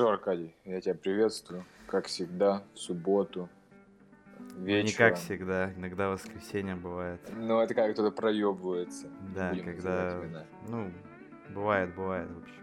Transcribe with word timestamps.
что, 0.00 0.08
Аркадий, 0.08 0.54
я 0.64 0.80
тебя 0.80 0.94
приветствую, 0.94 1.62
как 1.86 2.06
всегда, 2.06 2.62
в 2.72 2.78
субботу, 2.78 3.50
вечером. 4.56 4.86
Не 4.86 4.92
как 4.92 5.16
всегда, 5.18 5.74
иногда 5.74 6.08
воскресенье 6.08 6.74
бывает. 6.74 7.20
Ну, 7.36 7.60
это 7.60 7.74
как 7.74 7.92
кто-то 7.92 8.10
проебывается. 8.10 9.08
Да, 9.34 9.54
когда, 9.54 10.18
ну, 10.68 10.90
бывает, 11.50 11.94
бывает, 11.94 12.30
в 12.30 12.38
общем. 12.38 12.54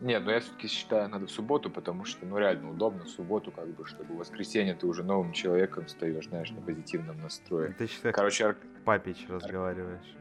Нет, 0.00 0.22
но 0.22 0.32
я 0.32 0.40
все-таки 0.40 0.68
считаю, 0.68 1.08
надо 1.08 1.28
в 1.28 1.30
субботу, 1.30 1.70
потому 1.70 2.04
что, 2.04 2.26
ну, 2.26 2.36
реально 2.36 2.70
удобно 2.70 3.04
в 3.04 3.08
субботу, 3.08 3.50
как 3.52 3.68
бы, 3.68 3.86
чтобы 3.86 4.12
в 4.12 4.18
воскресенье 4.18 4.74
ты 4.74 4.86
уже 4.86 5.02
новым 5.02 5.32
человеком 5.32 5.86
встаешь, 5.86 6.26
знаешь, 6.26 6.50
на 6.50 6.60
позитивном 6.60 7.22
настрое. 7.22 7.74
Ты 7.78 7.86
что, 7.86 8.12
Короче, 8.12 8.48
Ар... 8.48 8.56
Папич 8.84 9.26
разговариваешь. 9.30 10.14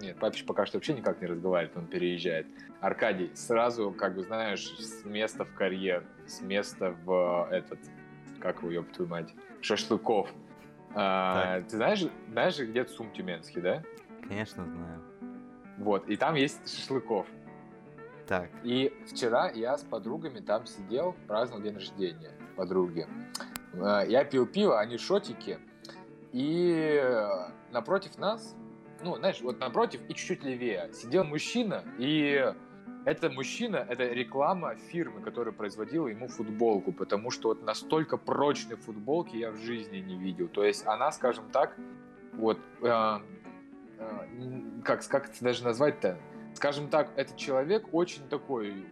Нет, 0.00 0.16
Папич 0.18 0.44
пока 0.44 0.66
что 0.66 0.78
вообще 0.78 0.94
никак 0.94 1.20
не 1.20 1.26
разговаривает, 1.26 1.76
он 1.76 1.86
переезжает. 1.86 2.46
Аркадий, 2.80 3.30
сразу, 3.34 3.92
как 3.92 4.14
бы, 4.14 4.22
знаешь, 4.22 4.66
с 4.78 5.04
места 5.04 5.44
в 5.44 5.54
карьер, 5.54 6.04
с 6.26 6.40
места 6.40 6.96
в 7.04 7.48
этот, 7.50 7.78
как 8.40 8.58
его, 8.62 8.70
ёб 8.70 8.90
твою 8.92 9.10
мать, 9.10 9.34
шашлыков. 9.60 10.28
А, 10.94 11.60
ты 11.62 11.76
знаешь, 11.76 12.04
знаешь, 12.30 12.58
где 12.58 12.84
Сум 12.86 13.12
Тюменский, 13.12 13.60
да? 13.60 13.82
Конечно, 14.28 14.64
знаю. 14.64 15.02
Вот, 15.78 16.08
и 16.08 16.16
там 16.16 16.34
есть 16.34 16.68
шашлыков. 16.68 17.26
Так. 18.26 18.50
И 18.62 18.92
вчера 19.06 19.50
я 19.50 19.76
с 19.76 19.82
подругами 19.82 20.40
там 20.40 20.66
сидел, 20.66 21.14
праздновал 21.26 21.62
день 21.62 21.74
рождения 21.74 22.32
подруги. 22.56 23.06
А, 23.80 24.04
я 24.04 24.24
пил 24.24 24.46
пиво, 24.46 24.80
они 24.80 24.98
шотики. 24.98 25.58
И 26.32 27.02
напротив 27.70 28.18
нас, 28.18 28.56
ну, 29.02 29.16
знаешь, 29.16 29.40
вот 29.40 29.58
напротив 29.60 30.00
и 30.08 30.14
чуть-чуть 30.14 30.42
левее 30.42 30.90
сидел 30.92 31.24
мужчина, 31.24 31.84
и 31.98 32.52
это 33.04 33.30
мужчина, 33.30 33.84
это 33.88 34.04
реклама 34.04 34.76
фирмы, 34.76 35.22
которая 35.22 35.52
производила 35.52 36.06
ему 36.06 36.28
футболку, 36.28 36.92
потому 36.92 37.30
что 37.30 37.48
вот 37.48 37.62
настолько 37.62 38.16
прочной 38.16 38.76
футболки 38.76 39.36
я 39.36 39.50
в 39.50 39.56
жизни 39.56 39.98
не 39.98 40.16
видел. 40.16 40.48
То 40.48 40.64
есть 40.64 40.86
она, 40.86 41.10
скажем 41.10 41.50
так, 41.50 41.76
вот, 42.34 42.58
э, 42.80 43.18
э, 43.98 44.80
как, 44.84 45.06
как 45.08 45.30
это 45.30 45.44
даже 45.44 45.64
назвать-то? 45.64 46.18
Скажем 46.54 46.88
так, 46.88 47.10
этот 47.16 47.36
человек 47.36 47.92
очень 47.92 48.28
такой 48.28 48.86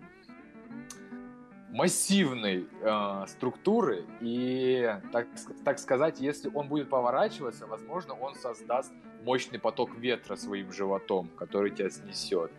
массивной 1.71 2.69
э, 2.83 3.25
структуры, 3.29 4.05
и, 4.21 4.93
так, 5.12 5.29
так 5.65 5.79
сказать, 5.79 6.21
если 6.21 6.51
он 6.53 6.67
будет 6.67 6.91
поворачиваться, 6.91 7.67
возможно, 7.69 8.15
он 8.15 8.34
создаст 8.34 8.93
мощный 9.25 9.59
поток 9.59 9.97
ветра 9.97 10.37
своим 10.37 10.73
животом, 10.73 11.29
который 11.37 11.71
тебя 11.71 11.91
снесет. 11.91 12.51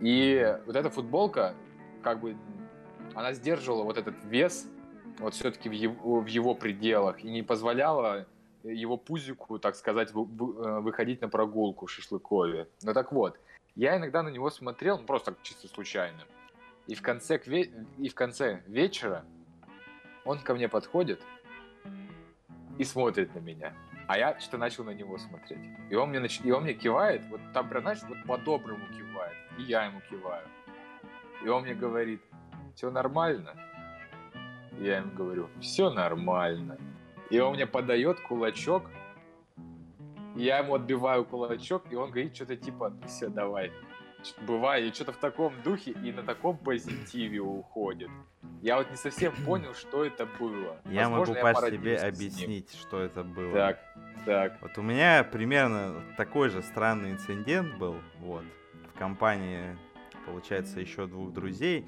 И 0.00 0.58
вот 0.66 0.76
эта 0.76 0.90
футболка, 0.90 1.54
как 2.02 2.20
бы, 2.20 2.36
она 3.14 3.32
сдерживала 3.32 3.84
вот 3.84 3.98
этот 3.98 4.14
вес, 4.24 4.68
вот 5.18 5.34
все-таки 5.34 5.68
в 5.68 5.72
его, 5.72 6.20
в 6.20 6.26
его 6.26 6.54
пределах, 6.54 7.24
и 7.24 7.30
не 7.30 7.42
позволяла 7.42 8.26
его 8.64 8.96
пузику, 8.96 9.58
так 9.58 9.76
сказать, 9.76 10.10
э, 10.10 10.14
выходить 10.14 11.20
на 11.20 11.28
прогулку 11.28 11.86
шашлыкове. 11.86 12.68
Ну 12.82 12.94
так 12.94 13.12
вот, 13.12 13.38
я 13.74 13.96
иногда 13.96 14.22
на 14.22 14.28
него 14.28 14.50
смотрел, 14.50 14.98
ну 14.98 15.04
просто 15.04 15.34
чисто 15.42 15.68
случайно. 15.68 16.20
И 16.86 16.94
в 16.94 17.02
конце, 17.02 17.40
и 17.98 18.08
в 18.08 18.14
конце 18.14 18.62
вечера 18.66 19.24
он 20.24 20.38
ко 20.40 20.54
мне 20.54 20.68
подходит 20.68 21.20
и 22.78 22.84
смотрит 22.84 23.34
на 23.34 23.38
меня. 23.38 23.72
А 24.12 24.18
я 24.18 24.38
что-то 24.38 24.58
начал 24.58 24.84
на 24.84 24.90
него 24.90 25.16
смотреть. 25.16 25.70
И 25.88 25.94
он 25.94 26.10
мне, 26.10 26.20
нач... 26.20 26.42
и 26.44 26.50
он 26.50 26.64
мне 26.64 26.74
кивает, 26.74 27.22
вот 27.30 27.40
там, 27.54 27.70
знаешь, 27.70 28.00
вот 28.06 28.18
по-доброму 28.26 28.84
кивает. 28.88 29.32
И 29.56 29.62
я 29.62 29.86
ему 29.86 30.02
киваю. 30.10 30.46
И 31.42 31.48
он 31.48 31.62
мне 31.62 31.72
говорит, 31.72 32.20
все 32.74 32.90
нормально? 32.90 33.54
И 34.78 34.84
я 34.84 34.98
ему 34.98 35.12
говорю, 35.12 35.48
все 35.62 35.88
нормально. 35.88 36.76
И 37.30 37.38
он 37.40 37.54
мне 37.54 37.66
подает 37.66 38.20
кулачок, 38.20 38.82
и 40.36 40.42
я 40.42 40.58
ему 40.58 40.74
отбиваю 40.74 41.24
кулачок, 41.24 41.84
и 41.90 41.94
он 41.94 42.10
говорит 42.10 42.36
что-то 42.36 42.56
типа, 42.56 42.92
все, 43.06 43.30
давай, 43.30 43.72
бывает, 44.46 44.92
и 44.92 44.94
что-то 44.94 45.12
в 45.12 45.20
таком 45.20 45.54
духе 45.62 45.92
и 45.92 46.12
на 46.12 46.22
таком 46.22 46.58
позитиве 46.58 47.40
уходит. 47.40 48.10
Я 48.62 48.76
вот 48.76 48.88
не 48.90 48.96
совсем 48.96 49.32
понял, 49.44 49.74
что 49.74 50.04
это 50.04 50.24
было. 50.38 50.76
Я 50.84 51.08
Возможно, 51.08 51.34
могу, 51.34 51.60
Паш, 51.60 51.70
тебе 51.70 51.98
объяснить, 51.98 52.72
что 52.80 53.00
это 53.00 53.24
было. 53.24 53.52
Так, 53.52 53.80
так. 54.24 54.62
Вот 54.62 54.78
у 54.78 54.82
меня 54.82 55.24
примерно 55.24 56.00
такой 56.16 56.48
же 56.48 56.62
странный 56.62 57.10
инцидент 57.10 57.76
был, 57.76 57.96
вот, 58.20 58.44
в 58.94 58.98
компании, 58.98 59.76
получается, 60.26 60.78
еще 60.78 61.06
двух 61.06 61.32
друзей. 61.32 61.86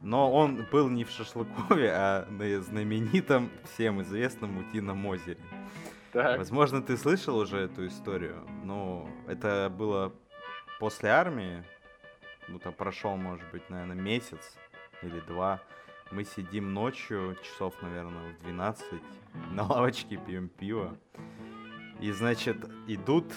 Но 0.00 0.32
он 0.32 0.66
был 0.70 0.88
не 0.88 1.04
в 1.04 1.10
Шашлыкове, 1.10 1.92
а 1.92 2.26
на 2.28 2.60
знаменитом, 2.60 3.50
всем 3.72 4.00
известном 4.02 4.58
Утином 4.58 5.04
озере. 5.06 5.38
Так. 6.12 6.38
Возможно, 6.38 6.82
ты 6.82 6.96
слышал 6.96 7.36
уже 7.38 7.58
эту 7.58 7.86
историю, 7.86 8.46
но 8.64 9.08
это 9.26 9.72
было 9.76 10.12
после 10.78 11.08
армии, 11.08 11.64
ну 12.48 12.58
там 12.58 12.74
прошел, 12.74 13.16
может 13.16 13.48
быть, 13.50 13.68
наверное, 13.70 13.96
месяц 13.96 14.56
или 15.02 15.20
два, 15.20 15.62
мы 16.12 16.24
сидим 16.24 16.74
ночью, 16.74 17.36
часов, 17.42 17.74
наверное, 17.82 18.34
в 18.34 18.42
12, 18.44 18.84
на 19.52 19.64
лавочке 19.64 20.16
пьем 20.16 20.48
пиво. 20.48 20.96
И, 22.00 22.10
значит, 22.12 22.56
идут 22.86 23.32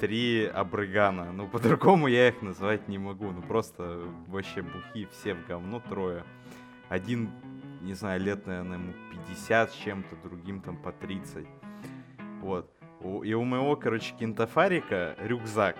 три 0.00 0.46
абрыгана. 0.46 1.32
Ну, 1.32 1.48
по-другому 1.48 2.08
я 2.08 2.28
их 2.28 2.42
назвать 2.42 2.88
не 2.88 2.98
могу. 2.98 3.30
Ну, 3.30 3.42
просто 3.42 4.02
вообще 4.26 4.62
бухи, 4.62 5.06
все 5.12 5.34
в 5.34 5.46
говно, 5.46 5.80
трое. 5.80 6.24
Один, 6.88 7.30
не 7.82 7.94
знаю, 7.94 8.20
лет, 8.20 8.46
наверное, 8.46 8.78
ему 8.78 8.92
50 9.26 9.70
с 9.70 9.74
чем-то, 9.74 10.16
другим 10.22 10.60
там 10.60 10.76
по 10.76 10.92
30. 10.92 11.46
Вот. 12.40 12.70
И 13.24 13.34
у 13.34 13.44
моего, 13.44 13.76
короче, 13.76 14.14
кентафарика 14.18 15.16
рюкзак 15.18 15.76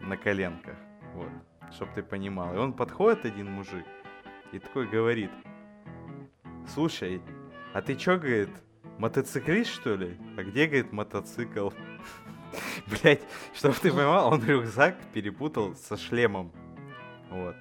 на 0.00 0.16
коленках. 0.16 0.76
Вот. 1.14 1.30
Чтоб 1.72 1.88
ты 1.94 2.02
понимал. 2.02 2.54
И 2.54 2.58
он 2.58 2.72
подходит, 2.74 3.24
один 3.24 3.50
мужик, 3.50 3.86
и 4.52 4.58
такой 4.58 4.86
говорит, 4.86 5.30
слушай, 6.68 7.22
а 7.72 7.82
ты 7.82 7.96
чё, 7.96 8.18
говорит, 8.18 8.50
мотоциклист, 8.98 9.70
что 9.70 9.94
ли? 9.94 10.18
А 10.36 10.42
где, 10.42 10.66
говорит, 10.66 10.92
мотоцикл? 10.92 11.70
Блять, 12.86 13.22
чтобы 13.54 13.74
ты 13.74 13.90
понимал, 13.90 14.32
он 14.32 14.44
рюкзак 14.44 14.96
перепутал 15.12 15.74
со 15.74 15.96
шлемом. 15.96 16.52
Вот. 17.30 17.56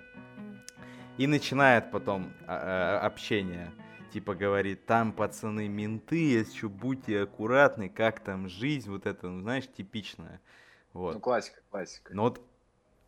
И 1.17 1.27
начинает 1.27 1.91
потом 1.91 2.33
а, 2.47 2.99
а, 3.01 3.05
общение. 3.05 3.71
Типа 4.11 4.35
говорит, 4.35 4.85
там 4.85 5.13
пацаны 5.13 5.69
менты, 5.69 6.17
есть 6.17 6.57
что, 6.57 6.67
будьте 6.67 7.21
аккуратны, 7.21 7.87
как 7.87 8.19
там 8.19 8.49
жизнь, 8.49 8.89
вот 8.89 9.05
это, 9.05 9.29
ну, 9.29 9.41
знаешь, 9.41 9.67
типичная. 9.67 10.41
Вот. 10.91 11.13
Ну, 11.13 11.19
классика, 11.21 11.61
классика. 11.69 12.13
Но 12.13 12.23
вот 12.23 12.41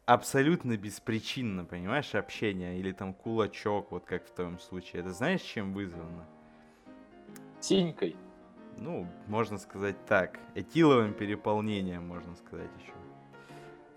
абсолютно 0.05 0.77
беспричинно, 0.77 1.65
понимаешь, 1.65 2.15
общение, 2.15 2.79
или 2.79 2.91
там 2.91 3.13
кулачок, 3.13 3.91
вот 3.91 4.05
как 4.05 4.25
в 4.25 4.31
твоем 4.31 4.59
случае. 4.59 5.01
Это 5.01 5.11
знаешь, 5.11 5.41
чем 5.41 5.73
вызвано? 5.73 6.25
Синькой. 7.59 8.15
Ну, 8.77 9.07
можно 9.27 9.57
сказать 9.57 9.95
так. 10.05 10.39
Этиловым 10.55 11.13
переполнением, 11.13 12.07
можно 12.07 12.35
сказать 12.35 12.69
еще. 12.81 12.93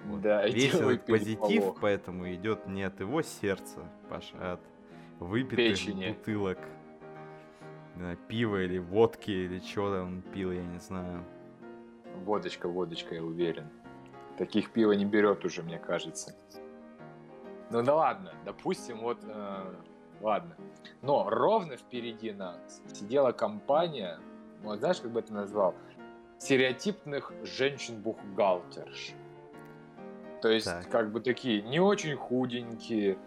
Вот. 0.05 0.21
Да, 0.21 0.47
Весь 0.47 0.75
этот 0.75 1.07
позитив, 1.07 1.75
поэтому 1.81 2.33
идет 2.33 2.67
не 2.67 2.85
от 2.85 3.01
его 3.01 3.23
сердца, 3.23 3.81
Паша, 4.09 4.37
а 4.39 4.53
от 4.55 4.61
выпитых 5.19 5.57
Печени. 5.57 6.11
бутылок 6.11 6.59
пива 8.29 8.63
или 8.63 8.79
водки, 8.79 9.31
или 9.31 9.59
что 9.61 9.93
там 9.93 10.23
пил, 10.23 10.53
я 10.53 10.63
не 10.63 10.79
знаю. 10.79 11.25
Водочка, 12.25 12.69
водочка, 12.69 13.15
я 13.15 13.25
уверен. 13.25 13.69
Таких 14.39 14.71
пива 14.73 14.93
не 14.93 15.05
берет 15.05 15.45
уже, 15.45 15.63
мне 15.63 15.79
кажется. 15.79 16.35
Ну 17.71 17.83
да 17.83 17.95
ладно, 17.95 18.33
допустим, 18.45 19.01
вот, 19.01 19.19
э, 19.25 19.75
ладно. 20.21 20.57
Но 21.03 21.29
ровно 21.29 21.77
впереди 21.77 22.33
нас 22.33 22.81
сидела 22.93 23.33
компания, 23.33 24.19
вот 24.63 24.79
знаешь, 24.79 25.01
как 25.01 25.11
бы 25.11 25.21
это 25.21 25.33
назвал? 25.33 25.75
Стереотипных 26.39 27.33
женщин-бухгалтерш. 27.43 29.15
То 30.43 30.49
есть, 30.51 30.67
так. 30.67 30.89
как 30.91 31.11
бы 31.11 31.21
такие 31.21 31.63
не 31.63 31.81
очень 31.81 32.15
худенькие, 32.15 33.19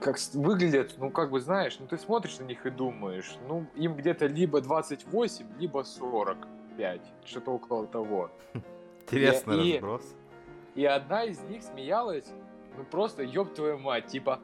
как 0.00 0.18
выглядят, 0.34 0.94
ну, 0.98 1.10
как 1.10 1.30
бы, 1.30 1.40
знаешь, 1.40 1.76
ну, 1.80 1.86
ты 1.86 1.96
смотришь 1.96 2.38
на 2.38 2.44
них 2.44 2.66
и 2.66 2.70
думаешь, 2.70 3.36
ну, 3.48 3.66
им 3.74 3.96
где-то 3.96 4.26
либо 4.26 4.60
28, 4.60 5.46
либо 5.58 5.82
45, 5.82 7.00
что-то 7.24 7.52
около 7.52 7.86
того. 7.86 8.30
Интересный 9.02 9.66
и, 9.66 9.72
разброс. 9.74 10.14
И, 10.74 10.84
одна 10.84 11.24
из 11.24 11.40
них 11.42 11.62
смеялась, 11.62 12.32
ну, 12.76 12.84
просто, 12.84 13.22
ёб 13.22 13.52
твою 13.54 13.78
мать, 13.78 14.06
типа, 14.06 14.40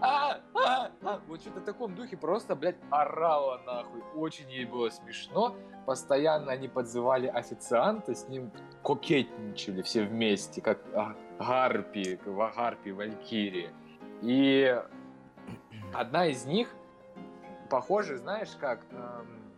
а, 0.00 0.40
а, 0.54 0.90
а, 1.02 1.20
вот 1.26 1.40
что-то 1.40 1.60
в 1.60 1.64
таком 1.64 1.94
духе 1.94 2.16
просто, 2.16 2.54
блядь, 2.54 2.76
орала 2.90 3.60
нахуй. 3.66 4.02
Очень 4.14 4.50
ей 4.50 4.64
было 4.64 4.88
смешно. 4.88 5.54
Постоянно 5.86 6.52
они 6.52 6.68
подзывали 6.68 7.26
официанта, 7.26 8.14
с 8.14 8.28
ним 8.28 8.50
кокетничали 8.82 9.82
все 9.82 10.04
вместе, 10.04 10.60
как 10.60 10.78
гарпи, 11.38 12.18
гарпи, 12.24 12.92
валькирии. 12.92 13.70
И 14.22 14.82
одна 15.92 16.26
из 16.26 16.44
них 16.44 16.74
похоже, 17.68 18.18
знаешь, 18.18 18.50
как... 18.58 18.80
эм, 18.92 19.52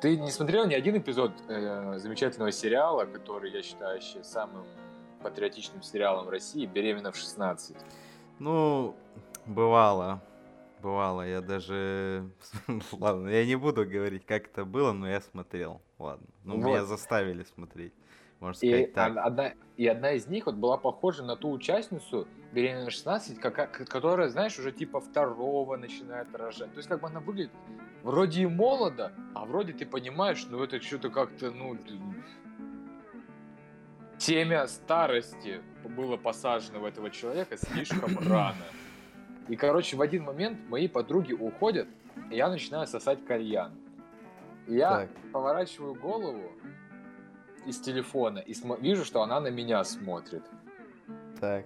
ты 0.00 0.16
не 0.18 0.30
смотрел 0.30 0.66
ни 0.66 0.74
один 0.74 0.96
эпизод 0.98 1.32
э, 1.48 1.98
замечательного 1.98 2.52
сериала, 2.52 3.04
который 3.04 3.50
я 3.50 3.62
считаю 3.62 4.00
щи- 4.00 4.22
самым 4.22 4.64
патриотичным 5.22 5.82
сериалом 5.82 6.28
России 6.28 6.66
«Беременна 6.66 7.12
в 7.12 7.16
16». 7.16 7.76
Ну, 8.38 8.94
бывало. 9.46 10.22
Бывало, 10.82 11.22
я 11.26 11.40
даже... 11.40 12.28
Ладно, 12.92 13.28
я 13.28 13.44
не 13.46 13.56
буду 13.56 13.84
говорить, 13.86 14.24
как 14.26 14.46
это 14.46 14.64
было, 14.64 14.92
но 14.92 15.08
я 15.08 15.20
смотрел. 15.20 15.80
Ладно. 15.98 16.26
Ну, 16.44 16.56
меня 16.58 16.80
Вот. 16.80 16.88
заставили 16.88 17.44
смотреть. 17.44 17.92
Можно 18.38 18.66
И 18.66 18.68
сказать 18.70 18.92
так. 18.92 19.12
од- 19.12 19.18
одна, 19.18 19.52
и 19.78 19.86
одна 19.86 20.12
из 20.12 20.26
них 20.26 20.44
вот 20.44 20.56
была 20.56 20.76
похожа 20.76 21.24
на 21.24 21.36
ту 21.36 21.50
участницу 21.50 22.28
беременна 22.52 22.90
в 22.90 22.92
16, 22.92 23.38
кака- 23.40 23.66
к- 23.66 23.86
которая, 23.86 24.28
знаешь, 24.28 24.58
уже 24.58 24.72
типа 24.72 25.00
второго 25.00 25.76
начинает 25.78 26.28
рожать. 26.34 26.70
То 26.72 26.76
есть 26.76 26.88
как 26.88 27.00
бы 27.00 27.08
она 27.08 27.20
выглядит 27.20 27.50
вроде 28.02 28.42
и 28.42 28.46
молодо, 28.46 29.12
а 29.34 29.46
вроде 29.46 29.72
ты 29.72 29.86
понимаешь, 29.86 30.46
ну 30.50 30.62
это 30.62 30.78
что-то 30.82 31.08
как-то, 31.08 31.50
ну... 31.50 31.78
Семя 34.18 34.66
старости 34.66 35.60
было 35.84 36.16
посажено 36.16 36.80
в 36.80 36.84
этого 36.84 37.10
человека 37.10 37.56
слишком 37.56 38.18
рано. 38.28 38.64
И, 39.48 39.56
короче, 39.56 39.96
в 39.96 40.00
один 40.00 40.24
момент 40.24 40.58
мои 40.68 40.88
подруги 40.88 41.32
уходят, 41.32 41.86
и 42.30 42.36
я 42.36 42.48
начинаю 42.48 42.86
сосать 42.86 43.24
кальян. 43.24 43.72
Я 44.66 44.90
Так. 44.90 45.10
поворачиваю 45.32 45.94
голову 45.94 46.50
из 47.66 47.78
телефона 47.80 48.38
и 48.38 48.52
смо- 48.52 48.80
вижу, 48.80 49.04
что 49.04 49.22
она 49.22 49.38
на 49.40 49.48
меня 49.48 49.84
смотрит. 49.84 50.42
Так. 51.40 51.64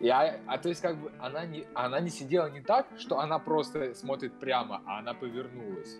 Я, 0.00 0.40
а 0.46 0.58
то 0.58 0.68
есть 0.68 0.80
как 0.80 0.96
бы 0.96 1.12
она 1.18 1.44
не, 1.44 1.66
она 1.74 2.00
не 2.00 2.08
сидела 2.10 2.48
не 2.48 2.60
так, 2.60 2.86
что 2.98 3.18
она 3.18 3.38
просто 3.38 3.94
смотрит 3.94 4.32
прямо, 4.40 4.80
а 4.86 5.00
она 5.00 5.12
повернулась. 5.12 5.98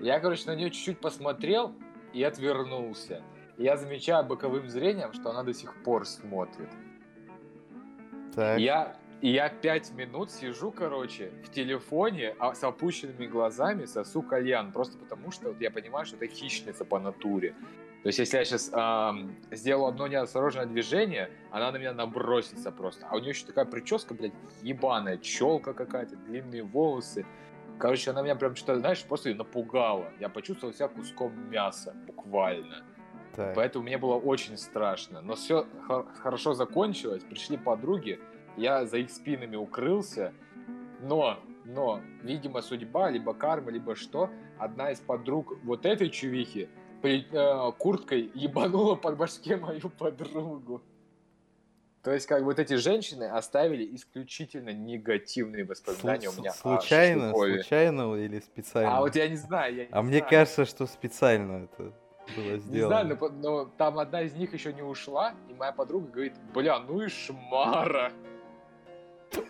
Я, 0.00 0.18
короче, 0.20 0.46
на 0.46 0.54
нее 0.56 0.70
чуть-чуть 0.70 1.00
посмотрел 1.00 1.72
и 2.12 2.22
отвернулся. 2.22 3.22
Я 3.60 3.76
замечаю 3.76 4.24
боковым 4.24 4.70
зрением, 4.70 5.12
что 5.12 5.28
она 5.30 5.42
до 5.42 5.52
сих 5.52 5.74
пор 5.82 6.06
смотрит. 6.06 6.70
Так. 8.34 8.58
Я, 8.58 8.96
я 9.20 9.50
пять 9.50 9.92
минут 9.92 10.30
сижу, 10.30 10.72
короче, 10.72 11.30
в 11.44 11.50
телефоне, 11.50 12.34
а 12.38 12.54
с 12.54 12.64
опущенными 12.64 13.26
глазами 13.26 13.84
сосу 13.84 14.22
кальян. 14.22 14.72
Просто 14.72 14.96
потому, 14.96 15.30
что 15.30 15.48
вот 15.48 15.60
я 15.60 15.70
понимаю, 15.70 16.06
что 16.06 16.16
это 16.16 16.26
хищница 16.26 16.86
по 16.86 16.98
натуре. 16.98 17.54
То 18.02 18.06
есть, 18.06 18.18
если 18.18 18.38
я 18.38 18.44
сейчас 18.46 18.68
сделаю 19.50 19.88
одно 19.88 20.06
неосторожное 20.06 20.64
движение, 20.64 21.28
она 21.50 21.70
на 21.70 21.76
меня 21.76 21.92
набросится 21.92 22.72
просто. 22.72 23.06
А 23.10 23.16
у 23.16 23.18
нее 23.18 23.32
еще 23.32 23.44
такая 23.44 23.66
прическа, 23.66 24.14
блядь, 24.14 24.32
ебаная, 24.62 25.18
челка 25.18 25.74
какая-то, 25.74 26.16
длинные 26.16 26.62
волосы. 26.62 27.26
Короче, 27.78 28.10
она 28.10 28.22
меня 28.22 28.36
прям 28.36 28.56
что-то, 28.56 28.80
знаешь, 28.80 29.04
просто 29.04 29.28
её 29.28 29.36
напугала. 29.36 30.10
Я 30.18 30.30
почувствовал 30.30 30.72
себя 30.72 30.88
куском 30.88 31.50
мяса, 31.50 31.94
буквально. 32.06 32.86
Так. 33.34 33.54
Поэтому 33.54 33.84
мне 33.84 33.98
было 33.98 34.14
очень 34.16 34.56
страшно. 34.56 35.20
Но 35.20 35.34
все 35.34 35.66
хорошо 36.20 36.54
закончилось. 36.54 37.22
Пришли 37.24 37.56
подруги. 37.56 38.18
Я 38.56 38.84
за 38.86 38.98
их 38.98 39.10
спинами 39.10 39.56
укрылся. 39.56 40.32
Но, 41.02 41.38
но, 41.64 42.00
видимо, 42.22 42.60
судьба, 42.62 43.10
либо 43.10 43.32
карма, 43.34 43.70
либо 43.70 43.94
что, 43.94 44.28
одна 44.58 44.90
из 44.90 45.00
подруг 45.00 45.54
вот 45.64 45.86
этой 45.86 46.10
чувихи 46.10 46.68
при- 47.00 47.26
э, 47.32 47.72
курткой 47.78 48.30
ебанула 48.34 48.94
по 48.96 49.12
башке 49.12 49.56
мою 49.56 49.88
подругу. 49.88 50.82
То 52.02 52.12
есть, 52.14 52.26
как 52.26 52.42
вот 52.44 52.58
эти 52.58 52.74
женщины 52.74 53.24
оставили 53.24 53.94
исключительно 53.94 54.70
негативные 54.70 55.64
воспоминания 55.64 56.28
у 56.28 56.32
Слу- 56.32 56.40
меня. 56.40 56.50
о 56.50 56.54
случайно, 56.54 57.22
Шашлыкове. 57.30 57.54
случайно 57.62 58.14
или 58.16 58.40
специально? 58.40 58.96
А 58.96 59.00
вот 59.00 59.16
я 59.16 59.28
не 59.28 59.36
знаю. 59.36 59.74
Я 59.76 59.82
не 59.84 59.92
А 59.92 60.02
мне 60.02 60.18
знаю. 60.18 60.30
кажется, 60.30 60.64
что 60.64 60.86
специально 60.86 61.64
это 61.64 61.92
было 62.36 62.58
сделано. 62.58 62.70
Не 62.70 62.80
знаю, 62.80 63.18
но, 63.20 63.28
но 63.28 63.64
там 63.76 63.98
одна 63.98 64.22
из 64.22 64.34
них 64.34 64.52
еще 64.52 64.72
не 64.72 64.82
ушла, 64.82 65.34
и 65.48 65.54
моя 65.54 65.72
подруга 65.72 66.08
говорит, 66.08 66.34
бля, 66.54 66.78
ну 66.78 67.00
и 67.00 67.08
шмара. 67.08 68.12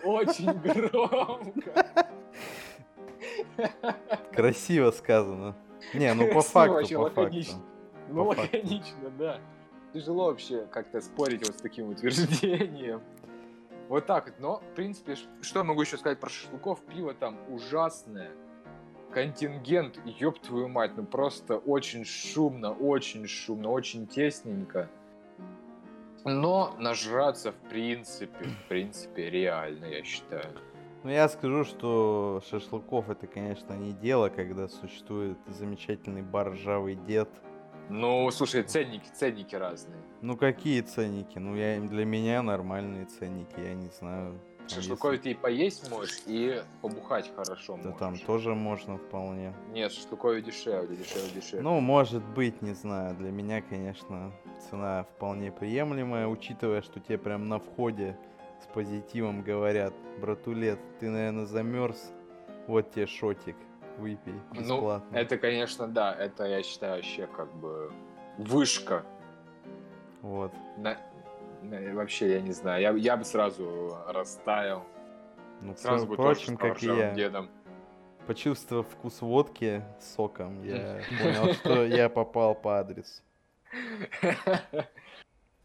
Очень 0.04 0.52
громко. 0.52 1.86
Красиво 4.32 4.90
сказано. 4.90 5.56
Не, 5.94 6.12
ну 6.14 6.32
по 6.32 6.40
факту, 6.40 6.98
по 6.98 7.10
факту. 7.10 7.56
Ну, 8.08 8.24
лаконично, 8.24 9.10
да. 9.18 9.40
Тяжело 9.92 10.26
вообще 10.26 10.66
как-то 10.66 11.00
спорить 11.00 11.46
вот 11.46 11.58
с 11.58 11.62
таким 11.62 11.88
утверждением. 11.88 13.02
Вот 13.88 14.06
так 14.06 14.26
вот. 14.26 14.34
Но, 14.38 14.60
в 14.60 14.74
принципе, 14.74 15.16
что 15.42 15.60
я 15.60 15.64
могу 15.64 15.80
еще 15.82 15.96
сказать 15.96 16.20
про 16.20 16.28
шашлыков? 16.28 16.80
Пиво 16.82 17.14
там 17.14 17.38
ужасное. 17.48 18.30
Контингент, 19.12 19.98
ёб 20.04 20.38
твою 20.38 20.68
мать, 20.68 20.92
ну 20.96 21.04
просто 21.04 21.56
очень 21.56 22.04
шумно, 22.04 22.72
очень 22.72 23.26
шумно, 23.26 23.70
очень 23.70 24.06
тесненько. 24.06 24.88
Но 26.24 26.74
нажраться, 26.78 27.52
в 27.52 27.68
принципе, 27.68 28.44
в 28.44 28.68
принципе, 28.68 29.30
реально, 29.30 29.86
я 29.86 30.04
считаю. 30.04 30.46
Ну, 31.02 31.10
я 31.10 31.28
скажу, 31.30 31.64
что 31.64 32.42
шашлыков 32.50 33.08
это, 33.08 33.26
конечно, 33.26 33.72
не 33.72 33.92
дело, 33.92 34.28
когда 34.28 34.68
существует 34.68 35.38
замечательный 35.46 36.22
бар 36.22 36.52
«Ржавый 36.52 36.94
дед». 36.94 37.30
Ну, 37.88 38.30
слушай, 38.30 38.62
ценники, 38.62 39.08
ценники 39.14 39.56
разные. 39.56 40.00
Ну, 40.20 40.36
какие 40.36 40.82
ценники? 40.82 41.38
Ну, 41.38 41.56
я, 41.56 41.80
для 41.80 42.04
меня 42.04 42.42
нормальные 42.42 43.06
ценники, 43.06 43.58
я 43.58 43.74
не 43.74 43.88
знаю. 43.88 44.38
Если- 44.76 45.16
ты 45.18 45.30
и 45.30 45.34
поесть 45.34 45.90
можешь, 45.90 46.20
и 46.26 46.62
побухать 46.82 47.30
хорошо 47.34 47.76
Да 47.76 47.82
можешь. 47.90 47.98
там 47.98 48.18
тоже 48.18 48.54
можно 48.54 48.96
вполне. 48.98 49.54
Нет, 49.72 49.92
шашлыковый 49.92 50.42
дешевле, 50.42 50.96
дешевле, 50.96 51.30
дешевле. 51.34 51.62
Ну, 51.62 51.80
может 51.80 52.22
быть, 52.24 52.62
не 52.62 52.74
знаю. 52.74 53.14
Для 53.16 53.30
меня, 53.30 53.62
конечно, 53.62 54.32
цена 54.70 55.04
вполне 55.04 55.50
приемлемая, 55.52 56.26
учитывая, 56.26 56.82
что 56.82 57.00
тебе 57.00 57.18
прям 57.18 57.48
на 57.48 57.58
входе 57.58 58.16
с 58.62 58.66
позитивом 58.66 59.42
говорят, 59.42 59.94
братулет, 60.20 60.78
ты, 60.98 61.08
наверное, 61.08 61.46
замерз, 61.46 62.12
вот 62.66 62.92
тебе 62.92 63.06
шотик, 63.06 63.56
выпей 63.98 64.34
Ну, 64.54 64.60
бесплатно. 64.60 65.16
это, 65.16 65.36
конечно, 65.38 65.88
да, 65.88 66.14
это, 66.14 66.44
я 66.44 66.62
считаю, 66.62 66.96
вообще 66.96 67.26
как 67.26 67.52
бы 67.54 67.90
вышка. 68.38 69.04
Вот. 70.22 70.52
На- 70.76 70.98
вообще, 71.62 72.32
я 72.32 72.40
не 72.40 72.52
знаю, 72.52 72.82
я, 72.82 72.90
я 72.92 73.16
бы 73.16 73.24
сразу 73.24 73.96
растаял. 74.08 74.84
Ну, 75.62 75.74
Сразу 75.76 76.06
бы 76.06 76.14
впрочем, 76.14 76.56
тоже 76.56 76.72
как 76.72 76.82
и 76.82 76.86
я. 76.86 77.12
дедом. 77.12 77.50
Почувствовав 78.26 78.86
вкус 78.88 79.20
водки 79.20 79.82
с 79.98 80.14
соком, 80.14 80.62
я 80.64 81.02
понял, 81.22 81.54
что 81.54 81.84
я 81.84 82.08
попал 82.08 82.54
по 82.54 82.78
адресу. 82.78 83.22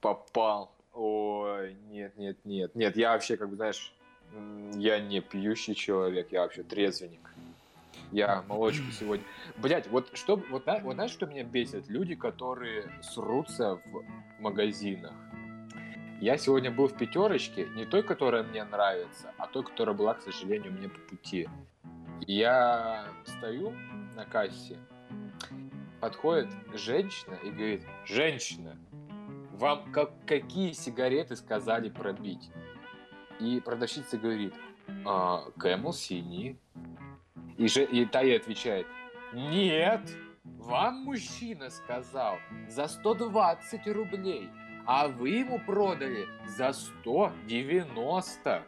Попал. 0.02 0.72
Ой, 0.94 1.76
нет, 1.90 2.18
нет, 2.18 2.38
нет. 2.46 2.76
Нет, 2.76 2.96
я 2.96 3.14
вообще, 3.14 3.38
как 3.38 3.50
бы, 3.50 3.56
знаешь, 3.56 3.94
я 4.76 5.00
не 5.00 5.22
пьющий 5.22 5.76
человек, 5.76 6.32
я 6.32 6.42
вообще 6.42 6.64
трезвенник. 6.64 7.32
Я 8.12 8.42
молочку 8.48 8.92
сегодня. 8.92 9.26
Блять, 9.58 9.88
вот 9.88 10.10
что, 10.14 10.36
вот, 10.50 10.66
вот 10.66 10.94
знаешь, 10.94 11.12
что 11.12 11.26
меня 11.26 11.44
бесит? 11.44 11.88
Люди, 11.90 12.16
которые 12.16 12.90
срутся 13.02 13.76
в 13.76 14.04
магазинах. 14.40 15.14
Я 16.26 16.40
сегодня 16.40 16.72
был 16.72 16.88
в 16.88 16.98
пятерочке, 16.98 17.68
не 17.76 17.86
той, 17.86 18.02
которая 18.02 18.42
мне 18.42 18.64
нравится, 18.64 19.32
а 19.38 19.46
той, 19.46 19.64
которая 19.64 19.96
была, 19.96 20.16
к 20.16 20.24
сожалению, 20.24 20.72
мне 20.72 20.90
по 20.90 21.00
пути. 21.02 21.48
Я 22.22 23.10
стою 23.26 23.76
на 24.16 24.26
кассе, 24.26 24.80
подходит 26.02 26.50
женщина 26.74 27.36
и 27.44 27.52
говорит, 27.52 27.84
женщина, 28.06 28.76
вам 29.52 29.92
как, 29.92 30.14
какие 30.26 30.72
сигареты 30.72 31.36
сказали 31.36 31.90
пробить? 31.90 32.50
И 33.40 33.62
продавщица 33.64 34.18
говорит, 34.18 34.56
а, 35.06 35.44
Camel 35.58 35.94
синий. 35.94 36.58
И, 37.60 37.68
же, 37.68 37.84
и 37.84 38.04
та 38.08 38.22
ей 38.22 38.38
отвечает, 38.38 38.88
нет, 39.32 40.02
вам 40.44 41.04
мужчина 41.04 41.70
сказал 41.70 42.40
за 42.68 42.88
120 42.88 43.88
рублей, 43.90 44.50
а 44.86 45.08
вы 45.08 45.30
ему 45.30 45.60
продали 45.60 46.28
за 46.48 46.74
190. 46.74 48.64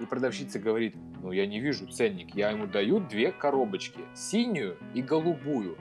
И 0.00 0.04
продавщица 0.04 0.58
говорит, 0.58 0.94
ну 1.22 1.32
я 1.32 1.46
не 1.46 1.60
вижу 1.60 1.86
ценник, 1.86 2.34
я 2.34 2.50
ему 2.50 2.66
даю 2.66 3.00
две 3.00 3.32
коробочки, 3.32 4.00
синюю 4.14 4.76
и 4.94 5.02
голубую. 5.02 5.78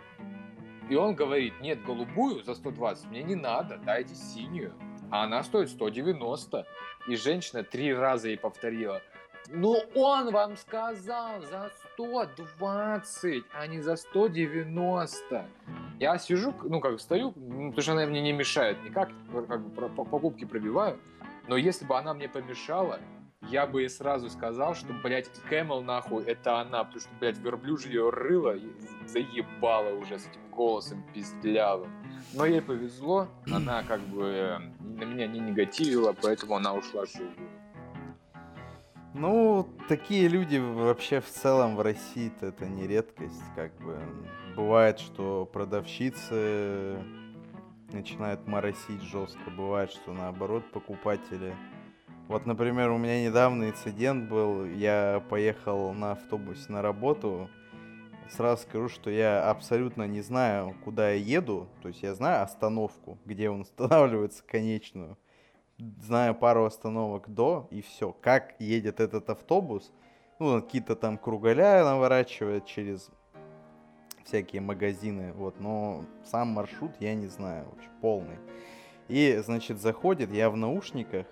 И 0.90 0.96
он 0.96 1.16
говорит, 1.16 1.54
нет, 1.62 1.84
голубую 1.84 2.44
за 2.44 2.54
120 2.56 3.10
мне 3.10 3.24
не 3.24 3.36
надо, 3.36 3.78
дайте 3.78 4.16
синюю. 4.16 4.74
А 5.12 5.24
она 5.24 5.44
стоит 5.44 5.70
190. 5.70 6.66
И 7.08 7.16
женщина 7.16 7.64
три 7.64 7.94
раза 7.94 8.30
ей 8.30 8.38
повторила, 8.38 9.02
ну 9.50 9.78
он 9.96 10.32
вам 10.32 10.58
сказал 10.58 11.42
за 11.42 11.72
120, 11.94 13.44
а 13.54 13.68
не 13.68 13.82
за 13.82 13.96
190. 13.96 15.46
Я 16.00 16.18
сижу, 16.18 16.54
ну 16.64 16.80
как 16.80 17.00
стою, 17.00 17.34
ну, 17.36 17.70
потому 17.70 17.82
что 17.82 17.92
она 17.94 18.06
мне 18.06 18.22
не 18.22 18.34
мешает 18.34 18.84
никак, 18.84 19.10
как 19.48 19.62
бы 19.62 19.90
по- 19.90 20.06
покупки 20.06 20.46
пробиваю. 20.46 21.00
Но 21.48 21.58
если 21.58 21.86
бы 21.86 21.98
она 21.98 22.14
мне 22.14 22.28
помешала, 22.28 23.00
я 23.50 23.68
бы 23.68 23.84
и 23.86 23.90
сразу 23.90 24.30
сказал, 24.30 24.74
что, 24.74 24.92
блядь, 25.04 25.30
Кэмел, 25.50 25.82
нахуй, 25.84 26.24
это 26.24 26.60
она, 26.60 26.84
потому 26.84 27.00
что, 27.00 27.10
блядь, 27.20 27.38
верблюжье 27.38 28.10
рыло 28.10 28.56
заебало 29.06 29.94
уже 29.96 30.18
с 30.18 30.28
этим 30.28 30.42
голосом 30.52 31.04
пиздлявым. 31.14 31.92
Но 32.34 32.46
ей 32.46 32.62
повезло, 32.62 33.28
она 33.54 33.84
как 33.84 34.00
бы 34.02 34.60
на 34.80 35.04
меня 35.04 35.28
не 35.28 35.40
негативила, 35.40 36.14
поэтому 36.20 36.56
она 36.56 36.74
ушла 36.74 37.06
живую. 37.06 37.32
Ну, 39.18 39.66
такие 39.88 40.28
люди 40.28 40.58
вообще 40.58 41.22
в 41.22 41.30
целом 41.30 41.78
в 41.78 41.82
России 41.82 42.30
это 42.42 42.68
не 42.68 42.86
редкость, 42.86 43.42
как 43.56 43.74
бы. 43.78 43.98
Бывает, 44.58 45.00
что 45.00 45.50
продавщицы 45.54 46.98
начинают 47.94 48.46
моросить 48.46 49.02
жестко, 49.04 49.50
бывает, 49.56 49.90
что 49.92 50.12
наоборот 50.12 50.70
покупатели. 50.70 51.56
Вот, 52.28 52.46
например, 52.46 52.90
у 52.92 52.98
меня 52.98 53.24
недавно 53.24 53.70
инцидент 53.70 54.30
был, 54.30 54.66
я 54.66 55.24
поехал 55.30 55.94
на 55.94 56.12
автобусе 56.12 56.70
на 56.70 56.82
работу, 56.82 57.50
сразу 58.30 58.64
скажу, 58.64 58.90
что 58.90 59.10
я 59.10 59.50
абсолютно 59.50 60.08
не 60.08 60.20
знаю, 60.20 60.76
куда 60.84 61.12
я 61.12 61.16
еду, 61.16 61.70
то 61.82 61.88
есть 61.88 62.04
я 62.04 62.16
знаю 62.16 62.44
остановку, 62.44 63.18
где 63.24 63.50
он 63.50 63.62
останавливается 63.80 64.44
конечную, 64.46 65.18
знаю 65.78 66.36
пару 66.36 66.66
остановок 66.66 67.34
до, 67.34 67.68
и 67.72 67.82
все. 67.82 68.14
Как 68.22 68.56
едет 68.60 69.00
этот 69.00 69.30
автобус, 69.30 69.92
ну, 70.40 70.62
какие-то 70.62 70.96
там 70.96 71.18
круголя 71.18 71.84
наворачивает 71.84 72.66
через 72.66 73.10
всякие 74.24 74.62
магазины, 74.62 75.34
вот, 75.34 75.60
но 75.60 76.04
сам 76.24 76.50
маршрут 76.50 76.92
я 77.00 77.14
не 77.14 77.28
знаю, 77.28 77.68
вообще 77.70 77.90
полный. 78.02 78.38
И, 79.08 79.38
значит, 79.44 79.80
заходит, 79.80 80.32
я 80.32 80.50
в 80.50 80.58
наушниках, 80.58 81.28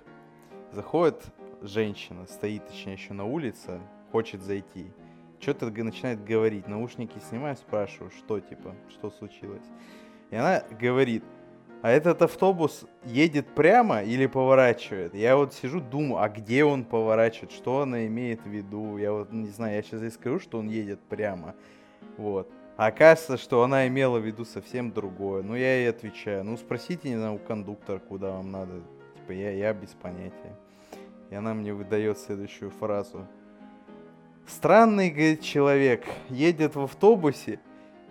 заходит 0.72 1.26
женщина, 1.62 2.28
стоит, 2.28 2.68
точнее, 2.68 2.94
еще 2.94 3.14
на 3.14 3.26
улице, 3.26 3.80
хочет 4.12 4.44
зайти. 4.44 4.92
Что-то 5.40 5.66
начинает 5.72 6.24
говорить, 6.24 6.68
наушники 6.68 7.18
снимаю, 7.30 7.56
спрашиваю, 7.56 8.12
что, 8.12 8.40
типа, 8.40 8.76
что 8.90 9.10
случилось. 9.10 9.66
И 10.30 10.36
она 10.36 10.64
говорит, 10.80 11.24
а 11.84 11.92
этот 11.92 12.22
автобус 12.22 12.86
едет 13.04 13.46
прямо 13.48 14.04
или 14.04 14.26
поворачивает? 14.26 15.14
Я 15.14 15.36
вот 15.36 15.54
сижу, 15.54 15.82
думаю, 15.82 16.24
а 16.24 16.30
где 16.30 16.64
он 16.64 16.86
поворачивает, 16.86 17.52
что 17.52 17.82
она 17.82 18.08
имеет 18.08 18.42
в 18.46 18.50
виду? 18.50 18.98
Я 18.98 19.12
вот 19.12 19.34
не 19.34 19.50
знаю, 19.50 19.76
я 19.76 19.84
сейчас 19.84 20.00
здесь 20.00 20.14
скажу, 20.14 20.40
что 20.40 20.60
он 20.60 20.70
едет 20.70 21.02
прямо. 21.02 21.56
Вот. 22.16 22.50
А 22.78 22.86
оказывается, 22.86 23.38
что 23.38 23.64
она 23.64 23.86
имела 23.90 24.18
в 24.18 24.26
виду 24.26 24.46
совсем 24.46 24.94
другое. 24.94 25.44
Ну, 25.44 25.56
я 25.56 25.76
ей 25.76 25.90
отвечаю. 25.90 26.46
Ну, 26.46 26.56
спросите, 26.56 27.10
не 27.10 27.18
знаю, 27.18 27.34
у 27.34 27.38
кондуктора, 27.38 28.00
куда 28.00 28.32
вам 28.32 28.50
надо. 28.50 28.72
Типа, 29.16 29.34
я, 29.34 29.52
я 29.52 29.74
без 29.74 29.90
понятия. 29.90 30.56
И 31.32 31.36
она 31.36 31.54
мне 31.54 31.74
выдает 31.74 32.18
следующую 32.18 32.72
фразу. 32.72 33.28
Странный, 34.48 35.10
говорит, 35.10 35.42
человек 35.42 36.06
едет 36.30 36.76
в 36.76 36.82
автобусе 36.84 37.60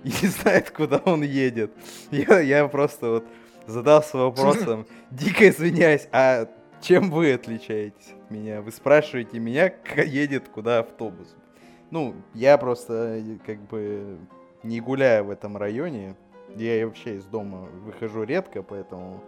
и 0.05 0.09
не 0.09 0.29
знает, 0.29 0.71
куда 0.71 0.99
он 0.99 1.23
едет. 1.23 1.73
Я, 2.11 2.41
я 2.41 2.69
просто 2.69 3.09
вот 3.09 3.25
задался 3.66 4.19
вопросом, 4.19 4.87
дико 5.11 5.49
извиняюсь, 5.49 6.09
а 6.12 6.49
чем 6.81 7.11
вы 7.11 7.33
отличаетесь 7.33 8.12
от 8.12 8.31
меня? 8.31 8.61
Вы 8.61 8.73
спрашиваете 8.73 9.38
меня, 9.38 9.73
едет 9.97 10.49
куда 10.49 10.81
автобус. 10.81 11.37
Ну, 11.90 12.14
я 12.35 12.59
просто 12.59 13.23
как 13.47 13.61
бы 13.69 14.19
не 14.62 14.81
гуляю 14.81 15.26
в 15.26 15.31
этом 15.31 15.57
районе. 15.57 16.16
Я 16.57 16.87
вообще 16.87 17.16
из 17.16 17.25
дома 17.25 17.69
выхожу 17.85 18.25
редко, 18.25 18.62
поэтому 18.62 19.23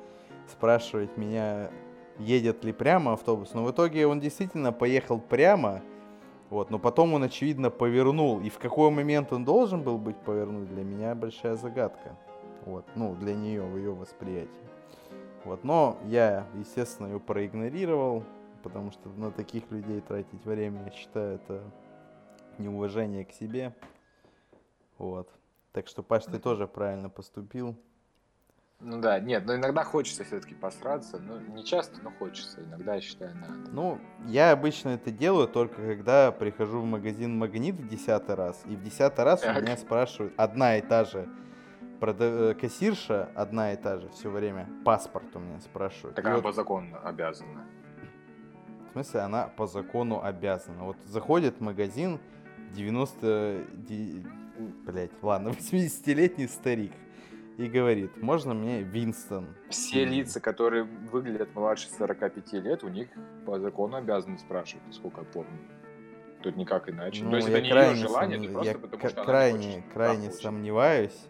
спрашивать 0.51 1.17
меня, 1.17 1.71
едет 2.19 2.65
ли 2.65 2.73
прямо 2.73 3.13
автобус. 3.13 3.55
Но 3.55 3.65
в 3.65 3.71
итоге 3.71 4.07
он 4.07 4.21
действительно 4.21 4.73
поехал 4.73 5.21
прямо, 5.21 5.83
вот, 6.51 6.71
но 6.71 6.79
потом 6.79 7.15
он, 7.15 7.23
очевидно, 7.23 7.71
повернул. 7.71 8.41
И 8.41 8.49
в 8.49 8.59
какой 8.59 8.91
момент 8.91 9.33
он 9.33 9.45
должен 9.45 9.83
был 9.83 9.99
быть 9.99 10.17
повернуть, 10.17 10.69
для 10.69 10.85
меня 10.85 11.15
большая 11.15 11.57
загадка. 11.57 12.17
Вот, 12.65 12.87
ну, 12.95 13.15
для 13.15 13.35
нее, 13.35 13.63
в 13.63 13.77
ее 13.77 13.93
восприятии. 13.93 14.51
Вот, 15.45 15.65
но 15.65 15.99
я, 16.05 16.47
естественно, 16.55 17.09
ее 17.09 17.21
проигнорировал, 17.21 18.25
потому 18.63 18.91
что 18.91 19.11
на 19.11 19.31
таких 19.31 19.71
людей 19.71 20.01
тратить 20.01 20.45
время, 20.45 20.85
я 20.85 20.91
считаю, 20.91 21.35
это 21.37 21.63
неуважение 22.59 23.25
к 23.25 23.33
себе. 23.33 23.75
Вот. 24.97 25.29
Так 25.73 25.89
что, 25.89 26.03
Паш, 26.03 26.25
ты 26.25 26.39
тоже 26.39 26.67
правильно 26.67 27.11
поступил. 27.11 27.77
Ну 28.81 29.01
да, 29.01 29.19
нет, 29.19 29.45
но 29.47 29.55
иногда 29.55 29.85
хочется 29.85 30.25
все-таки 30.25 30.55
посраться. 30.55 31.19
Ну, 31.19 31.41
не 31.41 31.65
часто, 31.65 32.03
но 32.03 32.11
хочется. 32.11 32.63
Иногда, 32.63 32.95
я 32.95 33.01
считаю, 33.01 33.35
надо. 33.35 33.71
Ну, 33.71 33.99
я 34.27 34.53
обычно 34.53 34.91
это 34.91 35.11
делаю 35.11 35.49
только 35.49 35.77
когда 35.77 36.33
прихожу 36.33 36.81
в 36.81 36.85
магазин 36.85 37.39
Магнит 37.39 37.77
в 37.77 37.89
десятый 37.89 38.35
раз. 38.35 38.63
И 38.67 38.77
в 38.77 38.83
десятый 38.83 39.25
раз 39.25 39.41
так. 39.41 39.57
у 39.57 39.61
меня 39.61 39.77
спрашивают 39.77 40.35
одна 40.37 40.77
и 40.79 40.83
та 40.83 41.05
же 41.05 41.29
Э, 42.01 42.55
кассирша, 42.61 43.31
одна 43.35 43.73
и 43.73 43.77
та 43.77 43.99
же 43.99 44.09
все 44.11 44.31
время. 44.31 44.69
Паспорт 44.85 45.35
у 45.35 45.39
меня 45.39 45.61
спрашивают. 45.61 46.17
Так 46.17 46.25
и 46.25 46.29
она 46.29 46.37
вот... 46.37 46.45
по 46.45 46.53
закону 46.53 46.99
обязана. 47.03 47.67
В 48.89 48.93
смысле, 48.93 49.21
она 49.21 49.49
по 49.49 49.67
закону 49.67 50.23
обязана. 50.23 50.85
Вот 50.85 50.97
заходит 51.05 51.57
в 51.59 51.61
магазин 51.61 52.21
90 52.75 53.65
блять, 54.87 55.11
ладно, 55.23 55.49
80-летний 55.73 56.49
старик 56.49 56.93
и 57.57 57.67
говорит, 57.67 58.21
можно 58.21 58.55
мне 58.55 58.83
Винстон? 58.83 59.47
Все 59.71 60.05
лица, 60.05 60.41
которые 60.41 60.85
выглядят 60.85 61.55
младше 61.55 61.89
45 61.89 62.53
лет, 62.55 62.83
у 62.83 62.89
них 62.89 63.09
по 63.47 63.59
закону 63.61 63.97
обязаны 63.97 64.39
спрашивать, 64.39 64.83
сколько 64.93 65.21
я 65.21 65.27
помню. 65.27 65.59
Тут 66.43 66.57
никак 66.57 66.91
иначе. 66.91 67.25
Ну, 67.25 67.31
То 67.31 67.37
есть 67.37 67.49
это 67.49 67.61
не 67.61 67.69
ее 67.69 67.95
желание, 67.95 68.37
сом... 68.39 68.45
это 68.45 68.53
просто 68.53 68.73
я 68.73 68.79
потому, 68.79 69.09
что 69.09 69.25
крайне, 69.25 69.75
хочет, 69.77 69.93
крайне 69.93 70.31
сомневаюсь, 70.31 71.27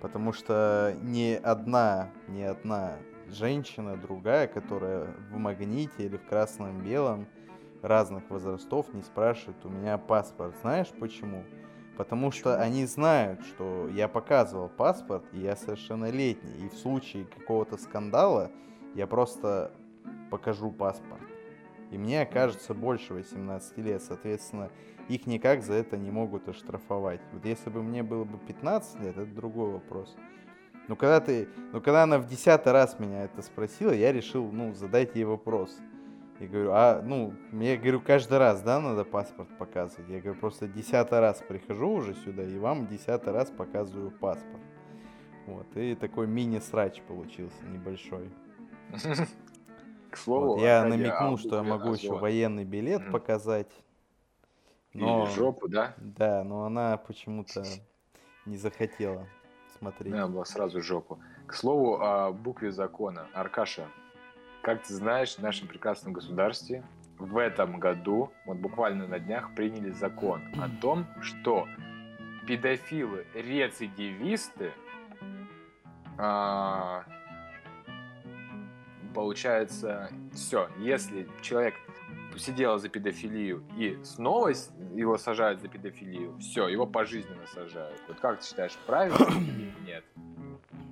потому 0.00 0.32
что 0.32 0.96
ни 1.02 1.32
одна, 1.34 2.10
ни 2.28 2.42
одна 2.42 2.96
женщина, 3.28 3.96
другая, 3.96 4.46
которая 4.48 5.14
в 5.30 5.36
магните 5.36 6.06
или 6.06 6.16
в 6.16 6.26
красном 6.26 6.82
белом 6.82 7.26
разных 7.82 8.28
возрастов 8.30 8.92
не 8.92 9.02
спрашивает 9.02 9.64
у 9.64 9.68
меня 9.68 9.98
паспорт. 9.98 10.54
Знаешь 10.62 10.90
почему? 10.98 11.44
Потому 11.96 12.30
что 12.30 12.58
они 12.58 12.86
знают, 12.86 13.44
что 13.44 13.88
я 13.88 14.08
показывал 14.08 14.68
паспорт, 14.68 15.24
и 15.32 15.40
я 15.40 15.54
совершеннолетний. 15.54 16.66
И 16.66 16.68
в 16.68 16.74
случае 16.78 17.26
какого-то 17.26 17.76
скандала 17.76 18.50
я 18.94 19.06
просто 19.06 19.72
покажу 20.30 20.70
паспорт. 20.70 21.20
И 21.90 21.98
мне 21.98 22.22
окажется 22.22 22.72
больше 22.72 23.14
18 23.14 23.78
лет, 23.78 24.02
соответственно, 24.02 24.70
их 25.08 25.26
никак 25.26 25.62
за 25.62 25.74
это 25.74 25.96
не 25.96 26.10
могут 26.10 26.48
оштрафовать. 26.48 27.20
Вот 27.32 27.44
если 27.44 27.68
бы 27.68 27.82
мне 27.82 28.02
было 28.02 28.24
бы 28.24 28.38
15 28.38 29.00
лет, 29.00 29.16
это 29.16 29.26
другой 29.26 29.72
вопрос. 29.72 30.16
Но 30.86 30.96
когда 30.96 31.20
ты, 31.20 31.48
но 31.72 31.80
когда 31.80 32.04
она 32.04 32.18
в 32.18 32.26
десятый 32.26 32.72
раз 32.72 32.98
меня 32.98 33.24
это 33.24 33.42
спросила, 33.42 33.92
я 33.92 34.12
решил, 34.12 34.50
ну, 34.50 34.74
задать 34.74 35.14
ей 35.16 35.24
вопрос. 35.24 35.76
Я 36.38 36.48
говорю, 36.48 36.70
а, 36.72 37.02
ну, 37.02 37.34
мне, 37.52 37.76
говорю, 37.76 38.00
каждый 38.00 38.38
раз, 38.38 38.62
да, 38.62 38.80
надо 38.80 39.04
паспорт 39.04 39.48
показывать? 39.58 40.08
Я 40.08 40.20
говорю, 40.20 40.38
просто 40.40 40.66
десятый 40.66 41.20
раз 41.20 41.44
прихожу 41.46 41.90
уже 41.90 42.14
сюда, 42.14 42.44
и 42.44 42.56
вам 42.56 42.86
десятый 42.86 43.32
раз 43.32 43.50
показываю 43.50 44.10
паспорт. 44.10 44.62
Вот, 45.46 45.66
и 45.76 45.94
такой 45.94 46.26
мини-срач 46.26 47.02
получился 47.02 47.62
небольшой. 47.66 48.30
К 50.10 50.16
слову, 50.16 50.54
вот, 50.54 50.60
я 50.60 50.84
намекнул, 50.84 51.38
что 51.38 51.56
я 51.56 51.62
могу 51.62 51.94
еще 51.94 52.12
военный 52.12 52.64
билет 52.64 53.10
показать. 53.10 53.70
Но, 54.92 55.24
Или 55.24 55.34
жопу, 55.34 55.68
да? 55.68 55.94
Да, 55.98 56.42
но 56.42 56.64
она 56.64 56.96
почему-то 56.96 57.64
не 58.44 58.56
захотела 58.56 59.28
смотреть. 59.78 60.12
Надо 60.12 60.32
было 60.32 60.44
сразу 60.44 60.82
жопу. 60.82 61.20
К 61.46 61.54
слову, 61.54 62.00
о 62.00 62.32
букве 62.32 62.72
закона. 62.72 63.28
Аркаша, 63.32 63.86
как 64.62 64.82
ты 64.82 64.94
знаешь, 64.94 65.36
в 65.36 65.38
нашем 65.38 65.68
прекрасном 65.68 66.12
государстве 66.12 66.82
в 67.18 67.36
этом 67.36 67.78
году, 67.78 68.30
вот 68.46 68.58
буквально 68.58 69.06
на 69.06 69.18
днях, 69.20 69.54
приняли 69.54 69.90
закон 69.90 70.42
о 70.60 70.68
том, 70.80 71.06
что 71.20 71.66
педофилы, 72.46 73.26
рецидивисты, 73.34 74.72
а, 76.18 77.04
получается, 79.14 80.10
все, 80.32 80.68
если 80.78 81.28
человек 81.42 81.74
сидел 82.36 82.78
за 82.78 82.88
педофилию 82.88 83.62
и 83.76 83.98
снова 84.04 84.52
его 84.94 85.18
сажают 85.18 85.60
за 85.60 85.68
педофилию, 85.68 86.36
все, 86.38 86.68
его 86.68 86.86
пожизненно 86.86 87.46
сажают. 87.46 88.00
Вот 88.08 88.20
как 88.20 88.40
ты 88.40 88.46
считаешь, 88.46 88.76
правильно 88.86 89.16
или 89.30 89.72
нет? 89.86 90.04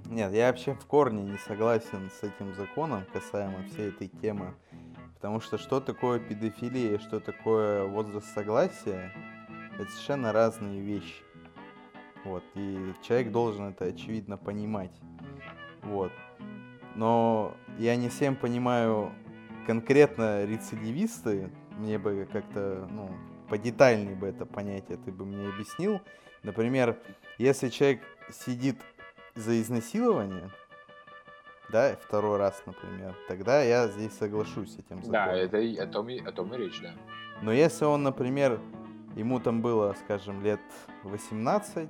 Нет, 0.07 0.33
я 0.33 0.49
вообще 0.49 0.75
в 0.75 0.87
корне 0.87 1.23
не 1.23 1.39
согласен 1.39 2.11
с 2.11 2.23
этим 2.23 2.55
законом 2.55 3.05
касаемо 3.13 3.63
всей 3.69 3.89
этой 3.91 4.09
темы. 4.09 4.55
Потому 5.15 5.41
что 5.41 5.59
что 5.59 5.81
такое 5.81 6.21
педофилия, 6.21 6.99
что 6.99 7.21
такое 7.21 7.85
возраст 7.85 8.33
согласия, 8.35 9.13
это 9.75 9.91
совершенно 9.91 10.33
разные 10.33 10.81
вещи. 10.81 11.23
Вот, 12.25 12.43
и 12.55 12.95
человек 13.03 13.33
должен 13.33 13.71
это 13.71 13.87
очевидно 13.87 14.37
понимать. 14.37 14.93
Вот. 15.83 16.13
Но 16.95 17.57
я 17.79 17.97
не 17.97 18.09
всем 18.09 18.37
понимаю 18.37 19.13
конкретно 19.67 20.45
рецидивисты, 20.45 21.51
мне 21.79 21.99
бы 21.99 22.29
как-то, 22.31 22.89
ну, 22.91 23.11
подетальнее 23.49 24.17
бы 24.17 24.27
это 24.27 24.45
понятие 24.47 24.99
ты 24.99 25.13
бы 25.13 25.25
мне 25.25 25.49
объяснил. 25.49 26.01
Например, 26.43 26.99
если 27.39 27.69
человек 27.69 28.03
сидит 28.31 28.77
за 29.35 29.61
изнасилование, 29.61 30.51
да, 31.71 31.97
второй 32.03 32.39
раз, 32.39 32.63
например, 32.67 33.15
тогда 33.29 33.63
я 33.63 33.89
здесь 33.89 34.13
соглашусь 34.15 34.75
с 34.75 34.79
этим 34.79 35.03
законом. 35.03 35.13
Да, 35.13 35.35
это 35.35 35.59
и 35.59 35.77
о 35.77 35.87
том, 35.87 36.09
и, 36.09 36.19
о 36.19 36.33
том 36.33 36.55
и 36.55 36.59
речь, 36.59 36.81
да. 36.81 36.93
Но 37.43 37.53
если 37.53 37.85
он, 37.85 38.03
например, 38.03 38.61
ему 39.17 39.39
там 39.39 39.61
было, 39.63 39.95
скажем, 40.05 40.43
лет 40.43 40.61
18, 41.05 41.89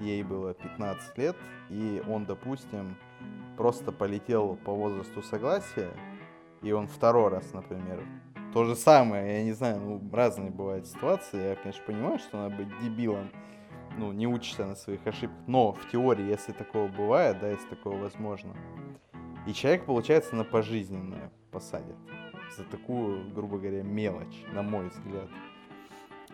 ей 0.00 0.22
было 0.22 0.54
15 0.54 1.18
лет, 1.18 1.36
и 1.68 2.02
он, 2.08 2.24
допустим, 2.24 2.96
просто 3.56 3.92
полетел 3.92 4.56
по 4.64 4.72
возрасту 4.72 5.22
согласия, 5.22 5.90
и 6.62 6.72
он 6.72 6.86
второй 6.86 7.30
раз, 7.30 7.52
например, 7.52 8.04
то 8.52 8.64
же 8.64 8.76
самое, 8.76 9.38
я 9.38 9.44
не 9.44 9.52
знаю, 9.52 9.80
ну, 9.80 10.10
разные 10.12 10.50
бывают 10.50 10.86
ситуации, 10.86 11.50
я, 11.50 11.56
конечно, 11.56 11.82
понимаю, 11.84 12.18
что 12.18 12.36
надо 12.36 12.56
быть 12.56 12.68
дебилом, 12.80 13.30
ну, 13.98 14.12
не 14.12 14.26
учишься 14.26 14.64
на 14.64 14.76
своих 14.76 15.06
ошибках, 15.06 15.38
но 15.46 15.72
в 15.72 15.90
теории, 15.90 16.26
если 16.26 16.52
такого 16.52 16.88
бывает, 16.88 17.38
да, 17.40 17.50
если 17.50 17.68
такое 17.68 17.96
возможно, 17.98 18.54
и 19.46 19.52
человек, 19.52 19.84
получается, 19.84 20.34
на 20.34 20.44
пожизненное 20.44 21.30
посадят 21.52 21.96
за 22.56 22.64
такую, 22.64 23.30
грубо 23.32 23.58
говоря, 23.58 23.82
мелочь, 23.82 24.44
на 24.52 24.62
мой 24.62 24.88
взгляд. 24.88 25.28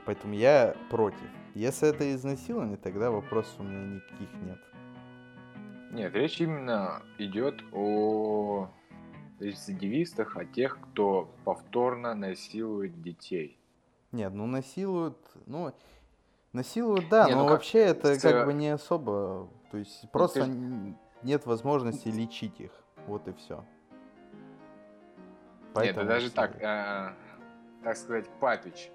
Поэтому 0.05 0.35
я 0.35 0.75
против. 0.91 1.19
Если 1.55 1.89
это 1.89 2.13
изнасилование, 2.15 2.77
тогда 2.77 3.11
вопросов 3.11 3.55
у 3.59 3.63
меня 3.63 3.97
никаких 3.97 4.29
нет. 4.43 4.59
Нет, 5.93 6.15
речь 6.15 6.41
именно 6.41 7.03
идет 7.19 7.63
о 7.71 8.71
рецидивистах, 9.41 10.39
о 10.39 10.47
тех, 10.47 10.79
кто 10.81 11.31
повторно 11.45 12.15
насилует 12.15 13.03
детей. 13.03 13.59
Нет, 14.11 14.33
ну 14.33 14.47
насилуют, 14.47 15.19
ну, 15.45 15.75
насилуют, 16.55 17.11
да, 17.11 17.27
не, 17.27 17.35
но 17.35 17.45
ну, 17.45 17.51
вообще 17.51 17.81
это 17.81 18.19
как 18.19 18.47
бы 18.47 18.55
не 18.55 18.69
особо, 18.69 19.51
то 19.71 19.77
есть 19.77 20.01
ну, 20.05 20.09
просто 20.09 20.45
ты... 20.45 20.97
нет 21.23 21.45
возможности 21.45 22.09
лечить 22.09 22.59
их, 22.61 22.73
вот 23.07 23.29
и 23.29 23.33
все. 23.35 23.63
Поэтому 25.75 26.01
Нет, 26.01 26.09
даже 26.09 26.31
так, 26.31 26.57
э, 26.63 27.15
так 27.83 27.97
сказать, 27.97 28.29
Папич, 28.41 28.91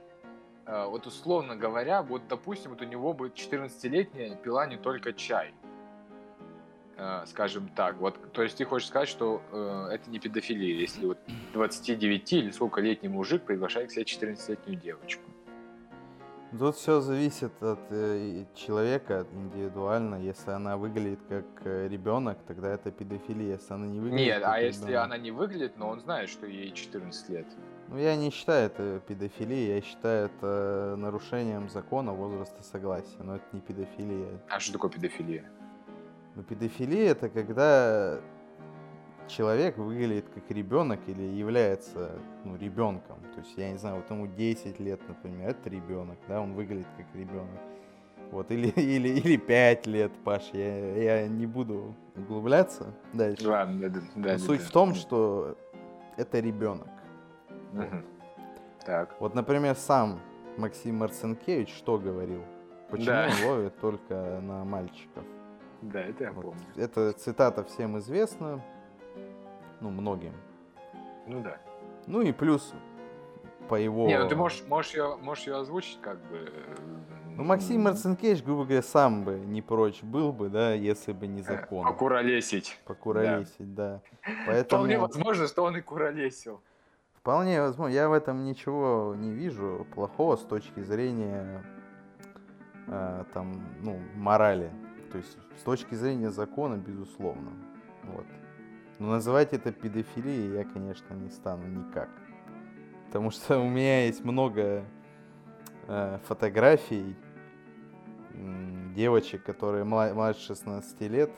э, 0.66 0.86
вот 0.86 1.06
условно 1.06 1.56
говоря, 1.56 2.02
вот 2.02 2.28
допустим, 2.28 2.72
вот 2.72 2.82
у 2.82 2.86
него 2.86 3.14
будет 3.14 3.36
14-летняя 3.36 4.36
пила 4.36 4.68
не 4.68 4.78
только 4.78 5.14
чай, 5.14 5.54
э, 5.64 5.67
скажем 7.26 7.70
так. 7.76 7.98
Вот, 7.98 8.32
то 8.32 8.42
есть 8.44 8.58
ты 8.58 8.66
хочешь 8.66 8.88
сказать, 8.88 9.10
что 9.10 9.42
э, 9.52 9.90
это 9.94 10.10
не 10.10 10.20
педофилия, 10.20 10.76
если 10.76 11.06
вот 11.06 11.20
29 11.54 12.34
или 12.34 12.52
сколько 12.52 12.82
летний 12.82 13.10
мужик 13.10 13.44
приглашает 13.44 13.90
к 13.90 13.92
себе 13.92 14.04
14-летнюю 14.04 14.80
девочку. 14.80 15.24
Тут 16.58 16.78
все 16.78 17.02
зависит 17.02 17.52
от 17.62 17.80
э, 17.90 18.46
человека 18.56 19.28
индивидуально. 19.34 20.16
Если 20.16 20.50
она 20.52 20.78
выглядит 20.78 21.20
как 21.28 21.46
э, 21.66 21.90
ребенок, 21.90 22.38
тогда 22.48 22.70
это 22.70 22.90
педофилия. 22.90 23.56
Если 23.56 23.74
она 23.74 23.86
не 23.86 24.00
выглядит. 24.00 24.26
Нет, 24.26 24.44
а 24.46 24.60
если 24.60 24.94
она 24.94 25.18
не 25.18 25.32
выглядит, 25.32 25.78
но 25.78 25.90
он 25.90 26.00
знает, 26.00 26.30
что 26.30 26.46
ей 26.46 26.72
14 26.72 27.30
лет. 27.30 27.48
Ну, 27.90 27.98
я 27.98 28.16
не 28.16 28.32
считаю 28.32 28.68
это 28.68 29.02
педофилией, 29.08 29.76
я 29.76 29.82
считаю 29.82 30.28
это 30.28 30.96
нарушением 30.98 31.70
закона 31.70 32.14
возраста 32.14 32.64
согласия, 32.64 33.20
но 33.20 33.36
это 33.36 33.46
не 33.52 33.60
педофилия. 33.60 34.40
А 34.50 34.60
что 34.60 34.74
такое 34.74 34.92
педофилия? 34.92 35.50
Ну, 36.38 36.44
педофилия 36.44 37.14
это 37.14 37.30
когда 37.30 38.20
человек 39.28 39.76
выглядит 39.80 40.30
как 40.30 40.52
ребенок 40.52 41.00
или 41.08 41.24
является 41.24 42.12
ну, 42.44 42.56
ребенком. 42.58 43.18
То 43.34 43.40
есть, 43.40 43.58
я 43.58 43.72
не 43.72 43.78
знаю, 43.80 43.96
вот 43.96 44.12
ему 44.12 44.28
10 44.28 44.80
лет, 44.80 45.02
например, 45.08 45.50
это 45.50 45.68
ребенок, 45.68 46.20
да, 46.28 46.40
он 46.40 46.54
выглядит 46.54 46.86
как 46.96 47.08
ребенок. 47.16 47.60
Вот, 48.30 48.52
или, 48.52 48.68
или, 48.76 49.10
или 49.10 49.38
5 49.38 49.88
лет, 49.88 50.12
Паш, 50.24 50.52
я, 50.54 51.24
я 51.24 51.28
не 51.28 51.48
буду 51.48 51.96
углубляться 52.16 52.94
дальше. 53.14 53.48
Ладно, 53.48 53.90
да, 53.90 54.00
да, 54.16 54.34
Но 54.34 54.38
суть 54.38 54.60
да. 54.60 54.66
в 54.68 54.70
том, 54.70 54.94
что 54.94 55.58
это 56.18 56.40
ребенок. 56.40 56.88
Угу. 57.74 57.82
Вот. 57.82 58.06
Так. 58.86 59.16
Вот, 59.20 59.34
например, 59.34 59.74
сам 59.74 60.20
Максим 60.56 60.98
Марцинкевич 60.98 61.74
что 61.74 61.98
говорил? 61.98 62.44
Почему 62.92 63.08
да. 63.08 63.28
он 63.42 63.50
ловит 63.50 63.80
только 63.80 64.40
на 64.40 64.64
мальчиков? 64.64 65.24
Да, 65.82 66.02
это 66.02 66.26
я 66.26 66.32
вот. 66.32 66.46
помню. 66.46 66.62
Это 66.76 67.14
цитата 67.14 67.64
всем 67.64 67.98
известна 68.00 68.64
ну, 69.82 69.90
многим. 69.90 70.34
Ну 71.28 71.42
да. 71.42 71.58
Ну 72.08 72.22
и 72.22 72.32
плюс 72.32 72.74
по 73.68 73.76
его... 73.76 74.08
Не, 74.08 74.18
ну 74.20 74.28
ты 74.28 74.36
можешь, 74.36 74.64
можешь, 74.68 74.94
ее, 74.94 75.18
можешь 75.18 75.46
ее 75.46 75.58
озвучить 75.58 76.00
как 76.02 76.18
бы... 76.30 76.38
Э, 76.38 76.76
ну, 77.36 77.44
Максим 77.44 77.82
Марцинкевич, 77.82 78.44
грубо 78.44 78.64
говоря, 78.64 78.82
сам 78.82 79.24
бы 79.24 79.34
не 79.34 79.62
прочь 79.62 80.02
был 80.02 80.32
бы, 80.32 80.50
да, 80.50 80.74
если 80.74 81.12
бы 81.12 81.28
не 81.28 81.42
закон. 81.42 81.86
Покуролесить. 81.86 82.80
Покуролесить, 82.86 83.76
да. 83.76 84.02
да. 84.26 84.32
Поэтому... 84.48 84.84
Вполне 84.84 85.00
возможно, 85.00 85.48
что 85.48 85.64
он 85.64 85.78
и 85.78 85.82
куролесил. 85.82 86.62
Вполне 87.16 87.62
возможно. 87.62 87.94
Я 87.94 88.10
в 88.10 88.14
этом 88.14 88.46
ничего 88.46 89.14
не 89.18 89.32
вижу 89.32 89.86
плохого 89.94 90.38
с 90.38 90.42
точки 90.42 90.80
зрения 90.80 91.64
э, 92.88 93.26
там, 93.34 93.54
ну, 93.82 94.00
морали. 94.16 94.72
То 95.12 95.18
есть 95.18 95.38
с 95.58 95.64
точки 95.64 95.96
зрения 95.96 96.32
закона, 96.32 96.76
безусловно. 96.76 97.52
Вот. 98.04 98.26
Но 99.00 99.12
называть 99.12 99.54
это 99.54 99.72
педофилией 99.72 100.54
я, 100.58 100.64
конечно, 100.64 101.14
не 101.14 101.30
стану 101.30 101.68
никак. 101.68 102.10
Потому 103.08 103.32
что 103.32 103.60
у 103.60 103.70
меня 103.70 104.06
есть 104.06 104.24
много 104.24 104.84
э, 105.88 106.20
фотографий 106.28 107.16
девочек, 108.96 109.44
которые 109.44 109.84
младше 109.84 110.48
16 110.48 111.02
лет. 111.02 111.32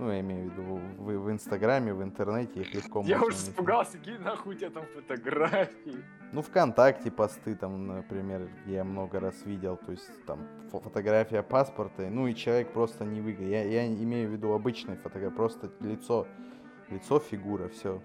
Ну, 0.00 0.10
я 0.10 0.20
имею 0.20 0.48
в 0.48 0.52
виду 0.52 0.62
в, 0.98 1.24
в 1.24 1.30
Инстаграме, 1.30 1.92
в 1.92 2.02
интернете 2.02 2.62
их 2.62 2.74
легко 2.74 3.02
Я 3.06 3.22
уже 3.22 3.36
испугался, 3.36 3.98
какие 3.98 4.16
нахуй 4.16 4.54
у 4.54 4.58
тебя 4.58 4.70
там 4.70 4.84
фотографии. 4.94 6.02
Ну, 6.32 6.40
ВКонтакте 6.42 7.10
посты 7.10 7.54
там, 7.54 7.86
например, 7.86 8.48
я 8.66 8.82
много 8.82 9.20
раз 9.20 9.44
видел, 9.44 9.76
то 9.76 9.92
есть 9.92 10.24
там 10.24 10.48
фотография 10.70 11.42
паспорта, 11.42 12.08
ну 12.08 12.26
и 12.26 12.34
человек 12.34 12.72
просто 12.72 13.04
не 13.04 13.20
выглядит. 13.20 13.50
Я, 13.50 13.64
я 13.64 13.86
имею 13.86 14.30
в 14.30 14.32
виду 14.32 14.52
обычный 14.52 14.96
фотография, 14.96 15.36
просто 15.36 15.70
лицо 15.80 16.26
лицо, 16.90 17.18
фигура, 17.18 17.68
все. 17.68 18.00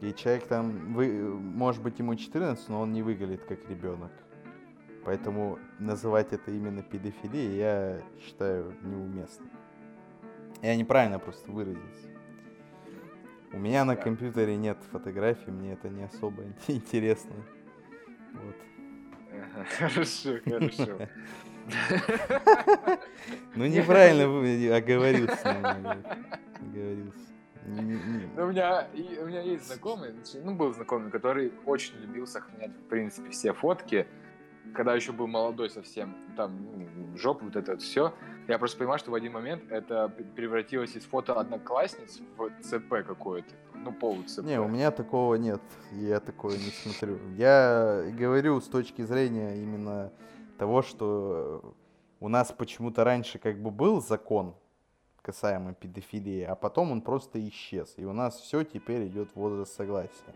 И 0.00 0.12
человек 0.12 0.46
там, 0.46 0.94
вы, 0.94 1.22
может 1.22 1.82
быть, 1.82 1.98
ему 1.98 2.14
14, 2.14 2.68
но 2.68 2.80
он 2.80 2.92
не 2.92 3.02
выглядит 3.02 3.44
как 3.44 3.68
ребенок. 3.68 4.12
Поэтому 5.04 5.58
называть 5.78 6.32
это 6.32 6.50
именно 6.50 6.82
педофилией 6.82 7.56
я 7.56 8.02
считаю 8.20 8.74
неуместно. 8.82 9.46
Я 10.62 10.76
неправильно 10.76 11.18
просто 11.18 11.50
выразился. 11.50 12.08
У 13.52 13.58
меня 13.58 13.84
на 13.84 13.96
компьютере 13.96 14.56
нет 14.56 14.78
фотографий, 14.90 15.50
мне 15.50 15.72
это 15.72 15.88
не 15.88 16.02
особо 16.02 16.42
интересно. 16.68 17.34
Вот. 18.32 18.56
Хорошо, 19.78 20.38
хорошо. 20.44 20.98
Ну 23.54 23.66
неправильно 23.66 24.76
оговорился. 24.76 25.50
Оговорился. 26.60 27.26
Ну, 27.68 28.44
у 28.44 28.46
меня, 28.46 28.86
у 28.94 29.26
меня 29.26 29.40
есть 29.40 29.66
знакомый, 29.66 30.14
ну, 30.44 30.54
был 30.54 30.72
знакомый, 30.72 31.10
который 31.10 31.52
очень 31.64 31.96
любил 31.96 32.26
сохранять, 32.26 32.70
в 32.70 32.88
принципе, 32.88 33.30
все 33.30 33.52
фотки, 33.52 34.06
когда 34.72 34.94
еще 34.94 35.10
был 35.10 35.26
молодой 35.26 35.68
совсем, 35.70 36.14
там, 36.36 36.56
ну, 36.62 37.16
жопу, 37.16 37.46
вот 37.46 37.56
это 37.56 37.72
вот 37.72 37.82
все. 37.82 38.14
Я 38.48 38.58
просто 38.58 38.78
понимаю, 38.78 39.00
что 39.00 39.10
в 39.10 39.14
один 39.14 39.32
момент 39.32 39.64
это 39.70 40.08
превратилось 40.36 40.94
из 40.94 41.04
фото 41.04 41.34
одноклассниц 41.34 42.20
в 42.36 42.50
ЦП 42.62 43.04
какое-то. 43.06 43.52
Ну, 43.74 43.92
полу 43.92 44.22
ЦП. 44.22 44.44
Не, 44.44 44.60
у 44.60 44.68
меня 44.68 44.92
такого 44.92 45.34
нет. 45.34 45.60
Я 45.92 46.20
такое 46.20 46.56
не 46.56 46.70
смотрю. 46.70 47.18
Я 47.36 48.04
говорю 48.16 48.60
с 48.60 48.68
точки 48.68 49.02
зрения 49.02 49.56
именно 49.56 50.12
того, 50.58 50.82
что 50.82 51.74
у 52.20 52.28
нас 52.28 52.52
почему-то 52.52 53.02
раньше 53.02 53.38
как 53.40 53.60
бы 53.60 53.72
был 53.72 54.00
закон, 54.00 54.54
касаемо 55.22 55.74
педофилии, 55.74 56.42
а 56.42 56.54
потом 56.54 56.92
он 56.92 57.02
просто 57.02 57.44
исчез. 57.48 57.94
И 57.96 58.04
у 58.04 58.12
нас 58.12 58.38
все 58.38 58.62
теперь 58.62 59.08
идет 59.08 59.28
возраст 59.34 59.74
согласия. 59.74 60.34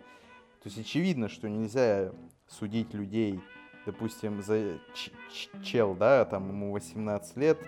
То 0.63 0.67
есть 0.67 0.79
очевидно, 0.79 1.29
что 1.29 1.49
нельзя 1.49 2.13
судить 2.49 2.93
людей, 2.93 3.41
допустим, 3.87 4.43
за 4.43 4.79
чел, 5.63 5.95
да, 5.95 6.25
там 6.25 6.49
ему 6.49 6.73
18 6.73 7.37
лет, 7.37 7.59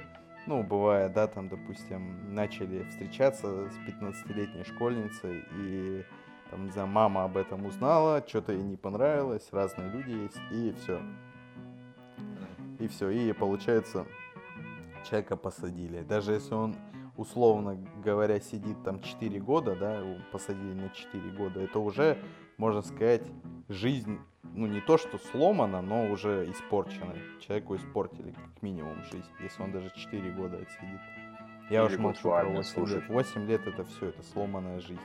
ну, 0.47 0.63
бывает, 0.63 1.13
да, 1.13 1.27
там, 1.27 1.49
допустим, 1.49 2.35
начали 2.35 2.85
встречаться 2.85 3.71
с 3.71 3.77
15-летней 3.89 4.65
школьницей, 4.65 5.45
и, 5.59 6.05
там, 6.51 6.67
не 6.67 6.71
знаю, 6.71 6.89
мама 6.89 7.25
об 7.25 7.37
этом 7.37 7.67
узнала, 7.67 8.25
что-то 8.27 8.53
ей 8.53 8.63
не 8.63 8.77
понравилось, 8.77 9.49
разные 9.53 9.91
люди 9.91 10.11
есть, 10.11 10.41
и 10.51 10.75
все. 10.81 11.01
И 12.79 12.89
все, 12.89 13.11
и 13.11 13.33
получается, 13.33 14.07
человека 15.09 15.37
посадили. 15.37 16.03
Даже 16.03 16.33
если 16.33 16.55
он 16.55 16.77
условно 17.17 17.79
говоря, 18.03 18.41
сидит 18.41 18.83
там 18.83 19.01
4 19.01 19.41
года, 19.41 19.77
да, 19.77 20.03
посадили 20.33 20.75
на 20.75 20.91
4 20.91 21.31
года, 21.33 21.61
это 21.61 21.79
уже, 21.79 22.19
можно 22.57 22.83
сказать, 22.83 23.23
жизнь 23.69 24.19
ну 24.55 24.67
не 24.67 24.81
то, 24.81 24.99
что 24.99 25.19
сломана, 25.19 25.83
но 25.83 26.11
уже 26.11 26.51
испорчена. 26.51 27.15
Человеку 27.41 27.77
испортили 27.77 28.33
как 28.33 28.63
минимум 28.63 29.03
жизнь, 29.11 29.29
если 29.41 29.63
он 29.63 29.73
даже 29.73 29.91
4 29.95 30.31
года 30.33 30.59
отсидит. 30.59 31.01
Я 31.71 31.85
Или 31.85 31.95
уж 31.95 31.99
молчу 31.99 32.23
про 32.23 32.45
буквально, 32.45 32.57
8 32.57 32.59
лет. 32.59 32.67
слушай. 32.67 33.03
8 33.09 33.47
лет 33.47 33.67
это 33.67 33.85
все, 33.85 34.07
это 34.07 34.23
сломанная 34.23 34.81
жизнь. 34.81 35.01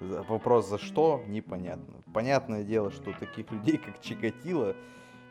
Вопрос 0.00 0.68
за 0.68 0.78
что, 0.78 1.24
непонятно. 1.26 1.94
Понятное 2.14 2.62
дело, 2.62 2.90
что 2.92 3.12
таких 3.12 3.50
людей, 3.50 3.78
как 3.78 4.00
Чикатило, 4.00 4.76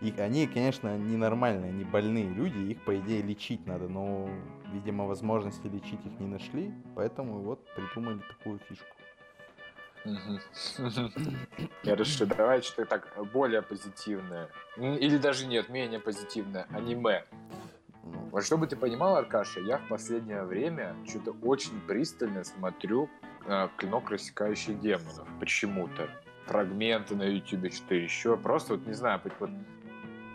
их, 0.01 0.19
они, 0.19 0.45
конечно, 0.45 0.97
ненормальные, 0.97 1.71
они 1.71 1.83
больные 1.85 2.27
люди, 2.27 2.57
их, 2.71 2.83
по 2.83 2.97
идее, 2.99 3.21
лечить 3.21 3.65
надо, 3.65 3.87
но, 3.87 4.29
видимо, 4.73 5.05
возможности 5.05 5.67
лечить 5.67 6.05
их 6.05 6.19
не 6.19 6.27
нашли, 6.27 6.73
поэтому 6.95 7.39
вот 7.39 7.65
придумали 7.75 8.19
такую 8.27 8.59
фишку. 8.59 8.96
Хорошо, 11.83 12.25
давай 12.25 12.61
что-то 12.61 12.85
так 12.85 13.07
более 13.33 13.61
позитивное. 13.61 14.49
Или 14.77 15.17
даже 15.17 15.47
нет, 15.47 15.69
менее 15.69 15.99
позитивное. 15.99 16.67
Аниме. 16.71 17.23
Вот 18.31 18.45
чтобы 18.45 18.67
ты 18.67 18.75
понимал, 18.75 19.15
Аркаша, 19.17 19.59
я 19.59 19.77
в 19.79 19.87
последнее 19.89 20.43
время 20.43 20.95
что-то 21.07 21.31
очень 21.41 21.79
пристально 21.81 22.43
смотрю 22.43 23.09
э, 23.45 23.67
«Клинок, 23.77 24.09
рассекающий 24.09 24.75
демонов». 24.75 25.27
Почему-то. 25.39 26.09
Фрагменты 26.45 27.15
на 27.15 27.23
ютубе, 27.23 27.69
что-то 27.69 27.95
еще. 27.95 28.37
Просто 28.37 28.75
вот, 28.75 28.87
не 28.87 28.93
знаю, 28.93 29.19
вот, 29.23 29.33
вот 29.39 29.49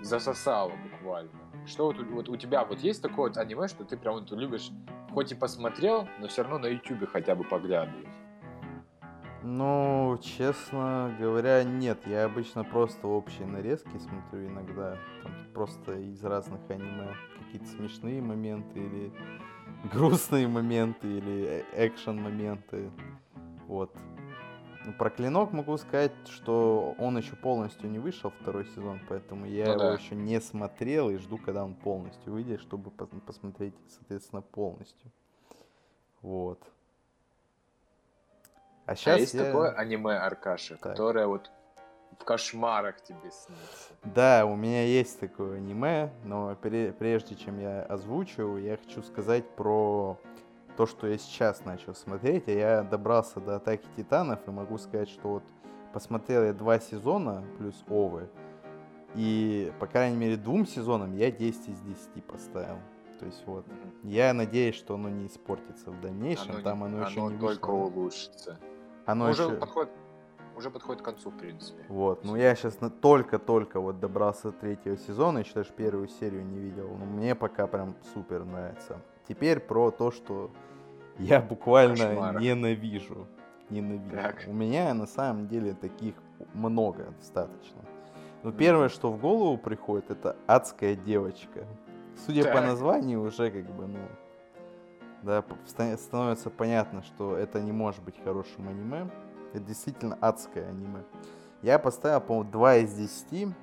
засосало 0.02 0.72
буквально. 0.90 1.30
Что 1.66 1.86
вот, 1.86 1.98
у- 2.00 2.04
вот 2.04 2.28
у 2.28 2.36
тебя 2.36 2.64
вот 2.64 2.80
есть 2.80 3.00
такое 3.00 3.28
вот 3.30 3.38
аниме, 3.38 3.68
что 3.68 3.84
ты 3.84 3.96
прям 3.96 4.14
вот 4.14 4.30
любишь, 4.32 4.70
хоть 5.14 5.32
и 5.32 5.34
посмотрел, 5.34 6.06
но 6.18 6.28
все 6.28 6.42
равно 6.42 6.58
на 6.58 6.66
ютубе 6.66 7.06
хотя 7.06 7.34
бы 7.34 7.44
поглядывать? 7.44 8.08
Ну, 9.44 10.18
честно 10.22 11.14
говоря, 11.18 11.64
нет. 11.64 12.06
Я 12.06 12.24
обычно 12.26 12.64
просто 12.64 13.06
общие 13.08 13.46
нарезки 13.46 13.96
смотрю 13.98 14.46
иногда. 14.48 14.96
Там 15.22 15.32
просто 15.52 15.94
из 15.98 16.22
разных 16.24 16.60
аниме. 16.70 17.14
Какие-то 17.38 17.66
смешные 17.66 18.22
моменты 18.22 18.78
или 18.78 19.12
грустные 19.92 20.46
моменты 20.48 21.08
или 21.08 21.64
э- 21.72 21.88
экшен-моменты. 21.88 22.90
Вот. 23.66 23.94
Ну, 24.84 24.92
Про 24.94 25.10
клинок 25.10 25.52
могу 25.52 25.76
сказать, 25.76 26.12
что 26.28 26.94
он 26.98 27.16
еще 27.16 27.36
полностью 27.36 27.88
не 27.90 27.98
вышел, 28.00 28.30
второй 28.40 28.66
сезон, 28.66 29.00
поэтому 29.08 29.46
я 29.46 29.66
Ну 29.66 29.72
его 29.72 29.80
да. 29.82 29.94
еще 29.94 30.14
не 30.16 30.40
смотрел 30.40 31.08
и 31.10 31.18
жду, 31.18 31.38
когда 31.38 31.64
он 31.64 31.74
полностью 31.74 32.32
выйдет, 32.32 32.60
чтобы 32.60 32.90
пос- 32.90 33.20
посмотреть, 33.20 33.74
соответственно, 33.88 34.42
полностью. 34.42 35.10
Вот. 36.20 36.60
А 38.86 38.92
А 38.92 38.96
сейчас 38.96 39.20
есть 39.20 39.34
я... 39.34 39.44
такое 39.44 39.70
аниме, 39.70 40.16
Аркаша, 40.16 40.74
Так. 40.76 40.92
которое 40.92 41.26
вот 41.26 41.50
в 42.18 42.24
кошмарах 42.24 43.00
тебе 43.02 43.30
снится? 43.30 43.92
Да, 44.04 44.44
у 44.46 44.56
меня 44.56 44.84
есть 44.84 45.18
такое 45.20 45.56
аниме, 45.58 46.10
но 46.24 46.52
пре- 46.52 46.92
прежде 46.92 47.34
чем 47.36 47.58
я 47.60 47.82
озвучу, 47.84 48.56
я 48.56 48.76
хочу 48.76 49.02
сказать 49.02 49.48
про 49.50 50.18
то, 50.76 50.86
что 50.86 51.06
я 51.06 51.18
сейчас 51.18 51.64
начал 51.64 51.94
смотреть. 51.94 52.48
А 52.48 52.52
я 52.52 52.82
добрался 52.82 53.40
до 53.40 53.56
Атаки 53.56 53.86
Титанов 53.96 54.40
и 54.46 54.50
могу 54.50 54.78
сказать, 54.78 55.08
что 55.08 55.28
вот 55.28 55.42
посмотрел 55.92 56.44
я 56.44 56.52
два 56.52 56.78
сезона 56.80 57.44
плюс 57.58 57.84
Овы. 57.88 58.28
И, 59.14 59.70
по 59.78 59.86
крайней 59.86 60.16
мере, 60.16 60.36
двум 60.36 60.66
сезонам 60.66 61.14
я 61.16 61.30
10 61.30 61.68
из 61.68 61.80
10 61.80 62.24
поставил. 62.24 62.78
То 63.20 63.26
есть 63.26 63.42
вот, 63.46 63.64
я 64.02 64.32
надеюсь, 64.32 64.74
что 64.74 64.94
оно 64.94 65.08
не 65.10 65.26
испортится 65.26 65.90
в 65.90 66.00
дальнейшем. 66.00 66.50
Оно 66.50 66.58
не- 66.58 66.64
Там 66.64 66.84
оно, 66.84 67.06
еще 67.06 67.20
не 67.20 67.38
только 67.38 67.70
вышло. 67.70 67.72
улучшится. 67.98 68.58
Оно 69.06 69.30
уже, 69.30 69.42
еще- 69.44 69.56
подходит, 69.56 69.90
уже 70.56 70.70
подходит 70.70 71.02
к 71.02 71.04
концу, 71.04 71.30
в 71.30 71.36
принципе. 71.36 71.84
Вот, 71.88 72.24
ну 72.24 72.36
я 72.36 72.54
сейчас 72.54 72.78
только-только 73.00 73.80
вот 73.80 74.00
добрался 74.00 74.50
до 74.50 74.58
третьего 74.58 74.96
сезона, 74.96 75.38
еще 75.38 75.54
даже 75.54 75.72
первую 75.72 76.08
серию 76.08 76.44
не 76.44 76.58
видел, 76.58 76.88
но 76.98 77.04
мне 77.04 77.34
пока 77.34 77.66
прям 77.66 77.94
супер 78.14 78.44
нравится. 78.44 79.00
Теперь 79.28 79.60
про 79.60 79.90
то, 79.90 80.10
что 80.10 80.50
я 81.18 81.40
буквально 81.40 81.96
Кошмары. 82.08 82.40
ненавижу. 82.40 83.26
Ненавижу. 83.70 84.10
Так. 84.16 84.44
У 84.46 84.52
меня 84.52 84.92
на 84.94 85.06
самом 85.06 85.48
деле 85.48 85.74
таких 85.74 86.14
много 86.54 87.12
достаточно. 87.18 87.80
Ну, 88.42 88.52
первое, 88.52 88.88
что 88.88 89.10
в 89.12 89.20
голову 89.20 89.56
приходит, 89.56 90.10
это 90.10 90.36
адская 90.46 90.96
девочка. 90.96 91.64
Судя 92.26 92.42
по 92.44 92.54
Так. 92.54 92.66
названию, 92.66 93.22
уже 93.22 93.50
как 93.50 93.64
бы, 93.70 93.86
ну, 93.86 93.98
да, 95.22 95.44
становится 95.66 96.50
понятно, 96.50 97.02
что 97.02 97.36
это 97.36 97.60
не 97.60 97.72
может 97.72 98.02
быть 98.02 98.22
хорошим 98.22 98.68
аниме. 98.68 99.08
Это 99.52 99.64
действительно 99.64 100.18
адское 100.20 100.68
аниме. 100.68 101.02
Я 101.62 101.78
поставил, 101.78 102.20
по-моему, 102.20 102.50
2 102.50 102.76
из 102.76 102.94
10 102.94 103.54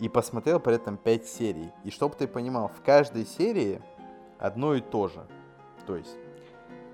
и 0.00 0.08
посмотрел 0.08 0.58
при 0.58 0.74
этом 0.74 0.96
5 0.96 1.26
серий. 1.26 1.70
И 1.84 1.90
чтобы 1.90 2.16
ты 2.16 2.26
понимал, 2.26 2.68
в 2.68 2.82
каждой 2.82 3.24
серии 3.24 3.80
одно 4.38 4.74
и 4.74 4.80
то 4.80 5.08
же. 5.08 5.24
То 5.86 5.96
есть, 5.96 6.16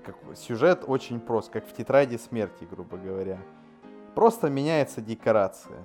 как, 0.05 0.15
сюжет 0.35 0.83
очень 0.85 1.19
прост, 1.19 1.51
как 1.51 1.65
в 1.65 1.73
тетради 1.73 2.17
смерти, 2.17 2.67
грубо 2.69 2.97
говоря. 2.97 3.39
Просто 4.13 4.49
меняется 4.49 5.01
декорация. 5.01 5.83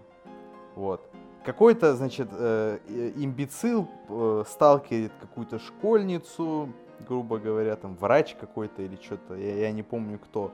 Вот. 0.75 1.09
Какой-то, 1.45 1.95
значит, 1.95 2.29
э, 2.33 2.79
э, 2.89 3.13
имбецил 3.17 3.89
э, 4.09 4.45
сталкивает 4.47 5.13
какую-то 5.21 5.59
школьницу, 5.59 6.71
грубо 7.01 7.39
говоря, 7.39 7.77
там 7.77 7.97
врач 7.97 8.35
какой-то 8.35 8.83
или 8.83 8.97
что-то, 8.97 9.35
я, 9.35 9.57
я 9.57 9.73
не 9.73 9.83
помню 9.83 10.19
кто. 10.19 10.53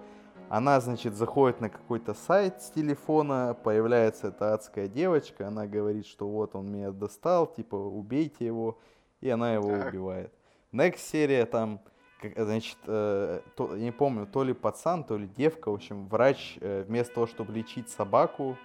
Она, 0.48 0.80
значит, 0.80 1.14
заходит 1.14 1.60
на 1.60 1.68
какой-то 1.70 2.12
сайт 2.12 2.60
с 2.60 2.70
телефона, 2.70 3.56
появляется 3.62 4.28
эта 4.28 4.54
адская 4.54 4.88
девочка, 4.88 5.46
она 5.46 5.66
говорит, 5.66 6.06
что 6.06 6.26
вот 6.28 6.56
он 6.56 6.72
меня 6.72 6.90
достал, 6.90 7.46
типа, 7.46 7.76
убейте 7.76 8.46
его, 8.46 8.78
и 9.20 9.28
она 9.30 9.54
его 9.54 9.68
Так. 9.68 9.88
убивает. 9.88 10.32
Next 10.72 10.98
серия 10.98 11.46
там, 11.46 11.80
как- 12.20 12.36
значит, 12.36 12.78
э, 12.86 13.40
то- 13.54 13.76
я 13.76 13.84
не 13.84 13.92
помню, 13.92 14.26
то 14.26 14.42
ли 14.42 14.52
пацан, 14.52 15.04
то 15.04 15.16
ли 15.16 15.28
девка, 15.28 15.70
в 15.70 15.74
общем, 15.74 16.08
врач 16.08 16.58
э, 16.60 16.82
вместо 16.86 17.14
того, 17.14 17.26
чтобы 17.26 17.52
лечить 17.52 17.88
собаку, 17.88 18.56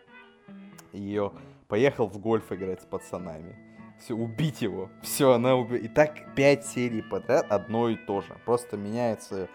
ее 0.91 1.31
поехал 1.67 2.07
в 2.07 2.17
гольф 2.19 2.51
играть 2.51 2.81
с 2.81 2.85
пацанами. 2.85 3.55
Все, 3.99 4.13
убить 4.13 4.61
его. 4.61 4.89
Все, 5.01 5.31
она 5.31 5.55
убила. 5.55 5.77
И 5.77 5.87
так 5.87 6.35
пять 6.35 6.65
серий 6.65 7.01
подряд 7.01 7.45
одно 7.49 7.89
и 7.89 7.95
то 7.95 8.21
же. 8.21 8.35
Просто 8.45 8.77
меняется 8.77 9.49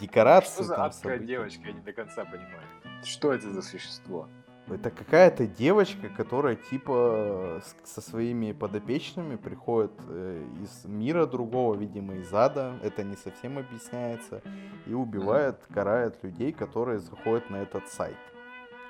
декорации. 0.00 0.54
Что 0.54 0.64
за 0.64 0.74
там, 0.76 0.86
адская 0.86 1.18
девочка, 1.18 1.62
я 1.66 1.72
не 1.72 1.80
до 1.80 1.92
конца 1.92 2.24
понимаю. 2.24 2.66
Что 3.04 3.32
это 3.32 3.50
за 3.50 3.62
существо? 3.62 4.28
Это 4.68 4.90
какая-то 4.90 5.46
девочка, 5.46 6.08
которая 6.08 6.54
типа 6.54 7.60
со 7.82 8.00
своими 8.00 8.52
подопечными 8.52 9.34
приходит 9.36 9.92
э, 10.08 10.44
из 10.62 10.84
мира 10.84 11.26
другого, 11.26 11.74
видимо, 11.74 12.14
из 12.14 12.32
ада. 12.32 12.78
Это 12.82 13.02
не 13.02 13.16
совсем 13.16 13.58
объясняется. 13.58 14.40
И 14.86 14.94
убивает, 14.94 15.58
карает 15.74 16.22
людей, 16.22 16.52
которые 16.52 17.00
заходят 17.00 17.50
на 17.50 17.56
этот 17.56 17.88
сайт. 17.88 18.16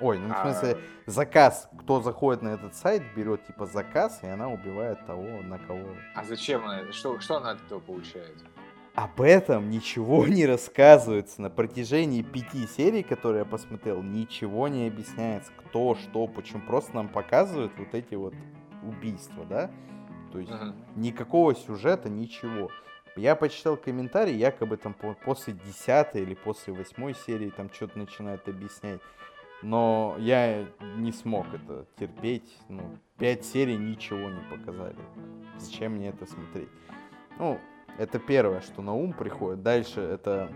Ой, 0.03 0.19
ну 0.19 0.27
в 0.29 0.31
А, 0.33 0.41
смысле, 0.53 0.77
заказ. 1.05 1.69
Кто 1.79 2.01
заходит 2.01 2.41
на 2.41 2.49
этот 2.49 2.75
сайт, 2.75 3.03
берет 3.15 3.45
типа 3.47 3.65
заказ, 3.65 4.19
и 4.23 4.27
она 4.27 4.49
убивает 4.49 5.05
того, 5.05 5.41
на 5.41 5.57
кого. 5.59 5.87
а 6.13 6.23
зачем 6.25 6.65
она? 6.65 6.91
Что, 6.91 7.19
что 7.21 7.37
она 7.37 7.51
от 7.51 7.61
этого 7.65 7.79
получает? 7.79 8.35
Об 8.95 9.21
этом 9.21 9.69
ничего 9.69 10.27
не 10.27 10.45
рассказывается. 10.45 11.41
На 11.41 11.49
протяжении 11.49 12.21
пяти 12.21 12.67
серий, 12.67 13.01
которые 13.01 13.39
я 13.39 13.45
посмотрел, 13.45 14.03
ничего 14.03 14.67
не 14.67 14.87
объясняется. 14.87 15.51
Кто, 15.57 15.95
что, 15.95 16.27
почему. 16.27 16.61
Просто 16.67 16.93
нам 16.95 17.07
показывают 17.07 17.71
вот 17.77 17.93
эти 17.93 18.15
вот 18.15 18.33
убийства, 18.83 19.45
да? 19.45 19.71
То 20.33 20.39
есть 20.39 20.51
Мгм. 20.51 20.75
никакого 20.97 21.55
сюжета, 21.55 22.09
ничего. 22.09 22.69
Я 23.15 23.35
почитал 23.35 23.77
комментарии, 23.77 24.33
якобы 24.33 24.75
там 24.77 24.93
по- 24.95 25.13
после 25.13 25.53
10 25.53 26.15
или 26.15 26.33
после 26.33 26.73
8 26.73 27.13
серии 27.13 27.49
там 27.51 27.71
что-то 27.71 27.97
начинают 27.99 28.47
объяснять. 28.49 28.99
Но 29.63 30.15
я 30.19 30.65
не 30.97 31.11
смог 31.11 31.45
это 31.53 31.85
терпеть. 31.97 32.57
Ну, 32.69 32.97
5 33.17 33.45
серий 33.45 33.77
ничего 33.77 34.29
не 34.29 34.41
показали. 34.49 34.97
Зачем 35.57 35.93
мне 35.93 36.09
это 36.09 36.25
смотреть? 36.25 36.69
Ну, 37.39 37.59
это 37.97 38.19
первое, 38.19 38.61
что 38.61 38.81
на 38.81 38.93
ум 38.93 39.13
приходит. 39.13 39.63
Дальше 39.63 40.01
это... 40.01 40.51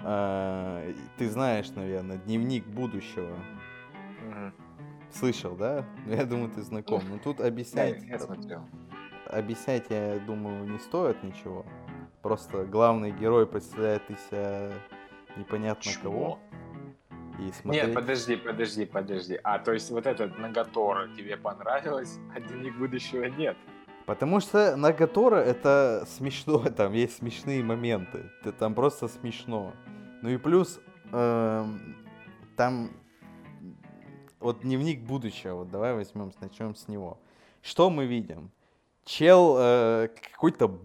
э, 0.00 0.92
ты 1.16 1.28
знаешь, 1.30 1.70
наверное, 1.70 2.18
дневник 2.18 2.66
будущего. 2.66 3.34
Мгм. 4.26 4.52
Слышал, 5.10 5.56
да? 5.56 5.84
Ну, 6.06 6.12
Я 6.16 6.26
думаю, 6.26 6.50
ты 6.50 6.60
знаком. 6.62 7.02
Но 7.08 7.18
тут 7.18 7.40
Я, 7.40 7.46
объяснять... 7.46 8.02
я 8.04 8.18
смотрел. 8.18 8.62
объяснять, 9.26 9.86
я 9.88 10.18
думаю, 10.26 10.68
не 10.68 10.78
стоит 10.78 11.22
ничего. 11.22 11.64
Просто 12.22 12.64
главный 12.66 13.12
герой 13.12 13.46
представляет 13.46 14.02
из 14.10 14.18
себя 14.28 14.72
непонятно 15.36 15.82
Чего? 15.90 16.02
кого. 16.02 16.38
И 17.38 17.52
смотреть... 17.52 17.84
Нет, 17.84 17.94
подожди, 17.94 18.36
подожди, 18.36 18.84
подожди. 18.84 19.40
А, 19.44 19.58
то 19.58 19.72
есть 19.72 19.90
вот 19.90 20.06
этот 20.06 20.38
Нагатора 20.38 21.08
тебе 21.16 21.36
понравилось, 21.36 22.18
а 22.34 22.40
Дневник 22.40 22.76
будущего 22.76 23.24
нет? 23.24 23.56
Потому 24.06 24.40
что 24.40 24.76
Нагатора 24.76 25.36
это 25.36 26.04
смешно, 26.08 26.58
там 26.76 26.92
есть 26.92 27.18
смешные 27.18 27.62
моменты. 27.62 28.30
Это 28.40 28.52
там 28.52 28.74
просто 28.74 29.08
смешно. 29.08 29.72
Ну 30.22 30.30
и 30.30 30.36
плюс 30.36 30.80
эм, 31.12 31.96
там 32.56 32.90
вот 34.40 34.60
дневник 34.62 35.00
будущего, 35.02 35.54
вот 35.54 35.70
давай 35.70 35.94
возьмем, 35.94 36.32
начнем 36.40 36.74
с 36.74 36.88
него. 36.88 37.18
Что 37.62 37.90
мы 37.90 38.06
видим? 38.06 38.50
Чел 39.04 39.56
э, 39.58 40.08
какой-то, 40.32 40.78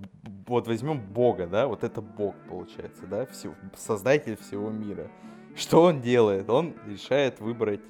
вот 0.47 0.67
возьмем 0.67 0.99
Бога, 0.99 1.45
да, 1.45 1.67
вот 1.67 1.83
это 1.83 2.01
Бог 2.01 2.35
получается, 2.47 3.05
да, 3.05 3.25
все, 3.25 3.53
создатель 3.75 4.37
всего 4.37 4.69
мира. 4.69 5.09
Что 5.55 5.83
он 5.83 6.01
делает? 6.01 6.49
Он 6.49 6.73
решает 6.87 7.39
выбрать 7.39 7.81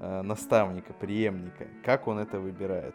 э, 0.00 0.22
наставника, 0.22 0.92
преемника. 0.92 1.68
Как 1.84 2.08
он 2.08 2.18
это 2.18 2.40
выбирает? 2.40 2.94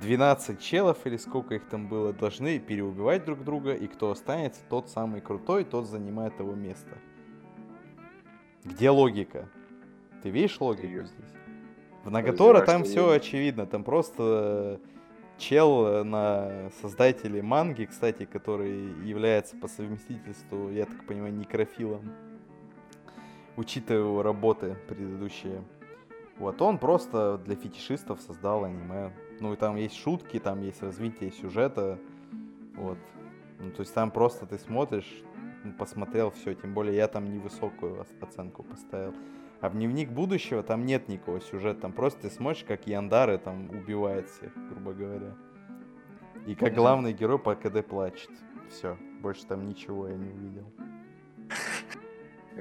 12 0.00 0.60
челов 0.60 0.98
или 1.06 1.16
сколько 1.16 1.54
их 1.54 1.68
там 1.68 1.88
было 1.88 2.12
должны 2.12 2.58
переубивать 2.58 3.24
друг 3.24 3.44
друга, 3.44 3.74
и 3.74 3.86
кто 3.86 4.10
останется, 4.10 4.60
тот 4.68 4.88
самый 4.88 5.20
крутой, 5.20 5.64
тот 5.64 5.86
занимает 5.86 6.38
его 6.38 6.54
место. 6.54 6.98
Где 8.64 8.90
логика? 8.90 9.48
Ты 10.22 10.30
видишь 10.30 10.60
логику 10.60 10.86
Ее. 10.86 11.06
здесь? 11.06 11.32
В 12.04 12.10
Нагатора 12.10 12.64
там 12.64 12.84
все 12.84 13.10
очевидно, 13.10 13.66
там 13.66 13.84
просто 13.84 14.80
чел 15.36 16.04
на 16.04 16.70
создателе 16.80 17.42
манги, 17.42 17.84
кстати, 17.84 18.24
который 18.24 18.92
является 19.04 19.56
по 19.56 19.68
совместительству, 19.68 20.70
я 20.70 20.86
так 20.86 21.06
понимаю, 21.06 21.34
некрофилом, 21.34 22.12
учитывая 23.58 24.00
его 24.00 24.22
работы 24.22 24.76
предыдущие. 24.88 25.62
Вот 26.38 26.62
он 26.62 26.78
просто 26.78 27.38
для 27.44 27.56
фетишистов 27.56 28.20
создал 28.22 28.64
аниме 28.64 29.12
ну, 29.40 29.52
и 29.52 29.56
там 29.56 29.76
есть 29.76 29.96
шутки, 29.96 30.38
там 30.38 30.62
есть 30.62 30.82
развитие 30.82 31.30
сюжета. 31.30 31.98
Вот. 32.74 32.98
Ну, 33.58 33.70
то 33.70 33.80
есть 33.80 33.94
там 33.94 34.10
просто 34.10 34.46
ты 34.46 34.58
смотришь, 34.58 35.22
ну, 35.64 35.72
посмотрел 35.72 36.30
все, 36.30 36.54
тем 36.54 36.74
более 36.74 36.96
я 36.96 37.08
там 37.08 37.32
невысокую 37.32 38.06
оценку 38.20 38.62
поставил. 38.62 39.14
А 39.60 39.68
в 39.68 39.72
дневник 39.72 40.10
будущего 40.10 40.62
там 40.62 40.84
нет 40.86 41.08
никакого 41.08 41.40
сюжета, 41.40 41.82
там 41.82 41.92
просто 41.92 42.22
ты 42.22 42.30
смотришь, 42.30 42.64
как 42.64 42.86
Яндары 42.86 43.38
там 43.38 43.70
убивает 43.70 44.28
всех, 44.28 44.52
грубо 44.70 44.92
говоря. 44.92 45.34
И 46.46 46.54
как 46.54 46.74
главный 46.74 47.12
герой 47.12 47.38
по 47.38 47.54
КД 47.54 47.84
плачет. 47.84 48.30
Все, 48.70 48.96
больше 49.20 49.44
там 49.46 49.66
ничего 49.66 50.08
я 50.08 50.16
не 50.16 50.30
увидел. 50.30 50.66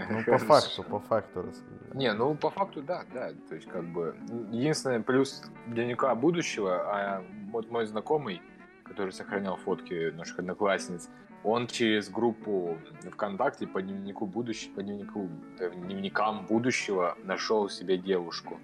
Ну, 0.10 0.24
по 0.26 0.38
факту, 0.38 0.84
по 0.84 1.00
факту. 1.00 1.52
Не, 1.94 2.14
ну, 2.14 2.36
по 2.36 2.50
факту, 2.50 2.82
да, 2.82 3.04
да. 3.14 3.32
То 3.50 3.56
есть, 3.56 3.68
как 3.68 3.84
бы, 3.86 4.16
единственный 4.52 5.02
плюс 5.02 5.44
дневника 5.68 6.14
будущего, 6.16 6.82
а 6.86 7.24
вот 7.52 7.72
мой 7.72 7.86
знакомый, 7.86 8.42
который 8.84 9.12
сохранял 9.12 9.58
фотки 9.58 10.12
наших 10.12 10.40
одноклассниц, 10.40 11.10
он 11.44 11.68
через 11.68 12.10
группу 12.10 12.78
ВКонтакте 13.12 13.68
по 13.68 13.82
дневнику 13.82 14.26
будущего, 14.26 14.76
по 14.76 14.84
дневнику, 14.84 15.30
э, 15.60 15.70
дневникам 15.72 16.46
будущего 16.46 17.18
нашел 17.24 17.70
себе 17.70 17.98
девушку. 17.98 18.60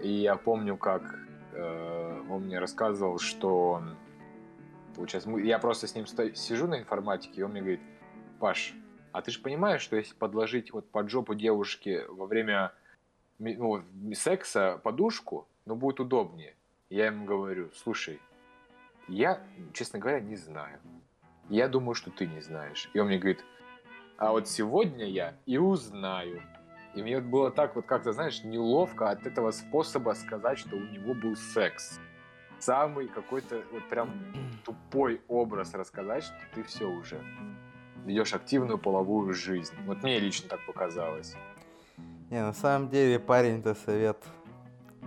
И 0.00 0.08
я 0.08 0.36
помню, 0.36 0.76
как 0.76 1.02
э, 1.52 2.22
он 2.30 2.44
мне 2.44 2.58
рассказывал, 2.58 3.18
что 3.18 3.82
получается, 4.94 5.30
я 5.38 5.58
просто 5.58 5.86
с 5.86 5.94
ним 5.94 6.06
сто... 6.06 6.32
сижу 6.34 6.66
на 6.66 6.78
информатике, 6.78 7.40
и 7.40 7.42
он 7.44 7.52
мне 7.52 7.60
говорит, 7.60 7.80
Паш, 8.38 8.74
а 9.12 9.22
ты 9.22 9.30
же 9.30 9.40
понимаешь, 9.40 9.82
что 9.82 9.96
если 9.96 10.14
подложить 10.14 10.72
вот 10.72 10.88
под 10.90 11.10
жопу 11.10 11.34
девушки 11.34 12.04
во 12.08 12.26
время 12.26 12.72
ну, 13.38 13.82
секса 14.14 14.80
подушку, 14.82 15.46
ну, 15.66 15.76
будет 15.76 16.00
удобнее. 16.00 16.54
Я 16.88 17.06
ему 17.06 17.24
говорю, 17.24 17.70
слушай, 17.74 18.20
я, 19.08 19.42
честно 19.72 19.98
говоря, 19.98 20.20
не 20.20 20.36
знаю. 20.36 20.78
Я 21.48 21.68
думаю, 21.68 21.94
что 21.94 22.10
ты 22.10 22.26
не 22.26 22.40
знаешь. 22.40 22.88
И 22.94 22.98
он 22.98 23.08
мне 23.08 23.18
говорит, 23.18 23.44
а 24.16 24.32
вот 24.32 24.48
сегодня 24.48 25.06
я 25.06 25.36
и 25.46 25.58
узнаю. 25.58 26.42
И 26.94 27.02
мне 27.02 27.20
было 27.20 27.50
так 27.50 27.74
вот 27.74 27.86
как-то, 27.86 28.12
знаешь, 28.12 28.44
неловко 28.44 29.10
от 29.10 29.26
этого 29.26 29.50
способа 29.50 30.12
сказать, 30.12 30.58
что 30.58 30.76
у 30.76 30.80
него 30.80 31.14
был 31.14 31.36
секс. 31.36 31.98
Самый 32.58 33.08
какой-то 33.08 33.62
вот 33.72 33.88
прям 33.88 34.10
тупой 34.64 35.20
образ 35.26 35.74
рассказать, 35.74 36.24
что 36.24 36.36
ты 36.54 36.62
все 36.62 36.88
уже 36.88 37.20
ведешь 38.04 38.34
активную 38.34 38.78
половую 38.78 39.34
жизнь. 39.34 39.74
Вот 39.86 40.02
мне 40.02 40.18
лично 40.18 40.48
так 40.48 40.64
показалось. 40.66 41.34
Не, 42.30 42.42
на 42.42 42.52
самом 42.52 42.88
деле 42.88 43.18
парень-то 43.18 43.74
совет. 43.74 44.16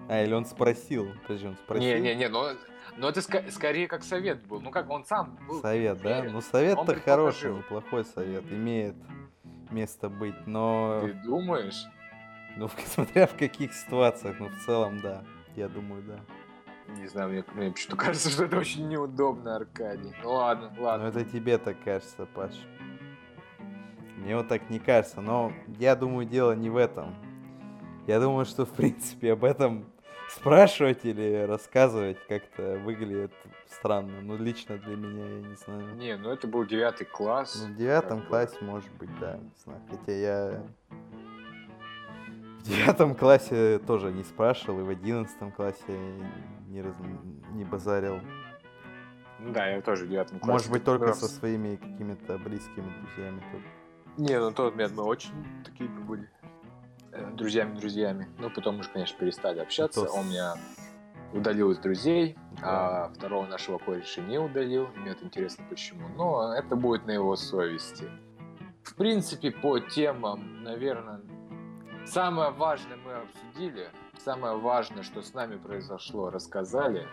А, 0.07 0.23
или 0.23 0.33
он 0.33 0.45
спросил. 0.45 1.07
Подожди, 1.23 1.47
он 1.47 1.55
спросил. 1.55 1.83
Не, 1.83 1.99
не, 1.99 2.15
не, 2.15 2.29
но, 2.29 2.51
но 2.97 3.09
это 3.09 3.21
ск- 3.21 3.49
скорее 3.51 3.87
как 3.87 4.03
совет 4.03 4.45
был. 4.45 4.61
Ну 4.61 4.69
как, 4.69 4.89
он 4.89 5.05
сам 5.05 5.37
был. 5.47 5.61
Совет, 5.61 6.01
да? 6.01 6.23
Ну 6.23 6.41
совет-то 6.41 6.95
хороший, 6.95 7.55
неплохой 7.55 8.05
совет. 8.05 8.43
Имеет 8.51 8.95
место 9.71 10.09
быть, 10.09 10.45
но... 10.45 11.01
Ты 11.03 11.13
думаешь? 11.13 11.85
Ну, 12.57 12.69
смотря 12.85 13.25
в 13.27 13.35
каких 13.35 13.73
ситуациях, 13.73 14.39
но 14.39 14.49
в 14.49 14.65
целом, 14.65 15.01
да. 15.01 15.23
Я 15.55 15.67
думаю, 15.67 16.03
да. 16.03 16.19
Не 16.99 17.07
знаю, 17.07 17.29
мне, 17.29 17.43
мне 17.53 17.71
почему-то 17.71 17.97
кажется, 17.97 18.29
что 18.29 18.45
это 18.45 18.57
очень 18.57 18.87
неудобно, 18.87 19.55
Аркадий. 19.55 20.13
Ну 20.21 20.33
ладно, 20.33 20.71
ладно. 20.77 21.05
Ну 21.05 21.09
это 21.09 21.25
тебе 21.25 21.57
так 21.57 21.77
кажется, 21.83 22.27
Паш. 22.27 22.51
Мне 24.25 24.35
вот 24.35 24.47
так 24.47 24.71
не 24.71 24.79
кажется, 24.79 25.21
но 25.21 25.53
я 25.77 25.95
думаю, 25.95 26.25
дело 26.25 26.53
не 26.53 26.71
в 26.71 26.77
этом. 26.77 27.13
Я 28.07 28.19
думаю, 28.19 28.45
что 28.45 28.65
в 28.65 28.71
принципе 28.71 29.33
об 29.33 29.45
этом 29.45 29.85
спрашивать 30.31 31.05
или 31.05 31.45
рассказывать 31.47 32.17
как-то 32.27 32.79
выглядит 32.83 33.31
странно. 33.67 34.21
Ну, 34.21 34.35
лично 34.35 34.79
для 34.79 34.95
меня, 34.95 35.27
я 35.27 35.41
не 35.41 35.53
знаю. 35.53 35.95
Не, 35.97 36.17
ну 36.17 36.31
это 36.31 36.47
был 36.47 36.65
девятый 36.65 37.05
класс. 37.05 37.55
Ну, 37.61 37.75
в 37.75 37.77
девятом 37.77 38.25
классе, 38.25 38.57
бы. 38.61 38.65
может 38.65 38.91
быть, 38.97 39.11
да, 39.19 39.37
не 39.37 39.51
знаю. 39.63 39.81
Хотя 39.91 40.11
я 40.11 40.63
в 42.61 42.63
девятом 42.63 43.13
классе 43.13 43.77
тоже 43.77 44.11
не 44.11 44.23
спрашивал, 44.23 44.79
и 44.79 44.83
в 44.83 44.89
одиннадцатом 44.89 45.51
классе 45.51 45.99
не, 46.67 46.81
раз... 46.81 46.95
не 47.51 47.63
базарил. 47.63 48.19
Ну 49.37 49.51
да, 49.51 49.67
я 49.67 49.81
тоже 49.81 50.05
в 50.05 50.09
девятом 50.09 50.39
классе. 50.39 50.51
Может 50.51 50.71
быть, 50.71 50.83
только 50.83 51.05
раз... 51.09 51.19
со 51.19 51.27
своими 51.27 51.75
какими-то 51.75 52.39
близкими 52.39 52.91
друзьями 53.01 53.43
только. 53.51 53.84
Не, 54.17 54.39
ну 54.39 54.51
тот 54.51 54.73
момент 54.73 54.93
мы 54.93 55.03
очень 55.03 55.31
такие 55.63 55.89
были 55.89 56.29
э, 57.11 57.31
друзьями-друзьями. 57.31 58.27
Ну, 58.39 58.49
потом 58.49 58.79
уже, 58.79 58.89
конечно, 58.89 59.17
перестали 59.17 59.59
общаться. 59.59 60.05
Тот... 60.05 60.11
Он 60.15 60.29
меня 60.29 60.55
удалил 61.33 61.71
из 61.71 61.79
друзей, 61.79 62.37
да. 62.61 63.05
а 63.05 63.09
второго 63.13 63.45
нашего 63.45 63.77
кореша 63.77 64.21
не 64.21 64.37
удалил. 64.37 64.87
Мне 64.95 65.11
это 65.11 65.25
интересно, 65.25 65.65
почему. 65.69 66.07
Но 66.09 66.53
это 66.53 66.75
будет 66.75 67.05
на 67.05 67.11
его 67.11 67.35
совести. 67.35 68.09
В 68.83 68.95
принципе, 68.95 69.51
по 69.51 69.79
темам, 69.79 70.63
наверное, 70.63 71.19
самое 72.05 72.51
важное 72.51 72.97
мы 72.97 73.13
обсудили. 73.13 73.89
Самое 74.23 74.55
важное, 74.57 75.03
что 75.03 75.21
с 75.21 75.33
нами 75.33 75.57
произошло, 75.57 76.29
рассказали. 76.29 77.07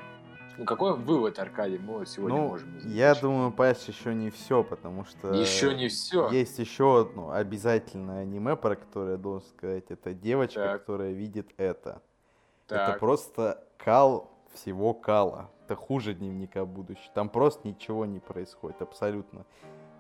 Ну, 0.59 0.65
какой 0.65 0.97
вывод, 0.97 1.39
Аркадий, 1.39 1.79
мы 1.79 2.05
сегодня 2.05 2.39
ну, 2.39 2.49
можем 2.49 2.79
извлечь? 2.79 2.95
Я 2.95 3.15
думаю, 3.15 3.53
Паш, 3.53 3.89
еще 3.89 4.15
не 4.15 4.31
все, 4.31 4.63
потому 4.63 5.05
что... 5.05 5.33
Еще 5.33 5.75
не 5.75 5.89
все? 5.89 6.29
Есть 6.31 6.59
еще 6.59 7.01
одно 7.01 7.33
обязательное 7.33 8.23
аниме, 8.23 8.57
про 8.57 8.77
которое 8.77 9.13
я 9.13 9.17
должен 9.17 9.49
сказать. 9.49 9.85
Это 9.89 10.13
девочка, 10.13 10.61
так. 10.61 10.81
которая 10.81 11.13
видит 11.13 11.53
это. 11.57 12.03
Так. 12.67 12.91
Это 12.91 12.99
просто 12.99 13.65
кал 13.79 14.31
всего 14.53 14.93
кала. 14.93 15.51
Это 15.65 15.75
хуже 15.75 16.13
дневника 16.13 16.65
будущего. 16.67 17.13
Там 17.15 17.29
просто 17.29 17.67
ничего 17.67 18.05
не 18.05 18.19
происходит, 18.19 18.83
абсолютно. 18.83 19.47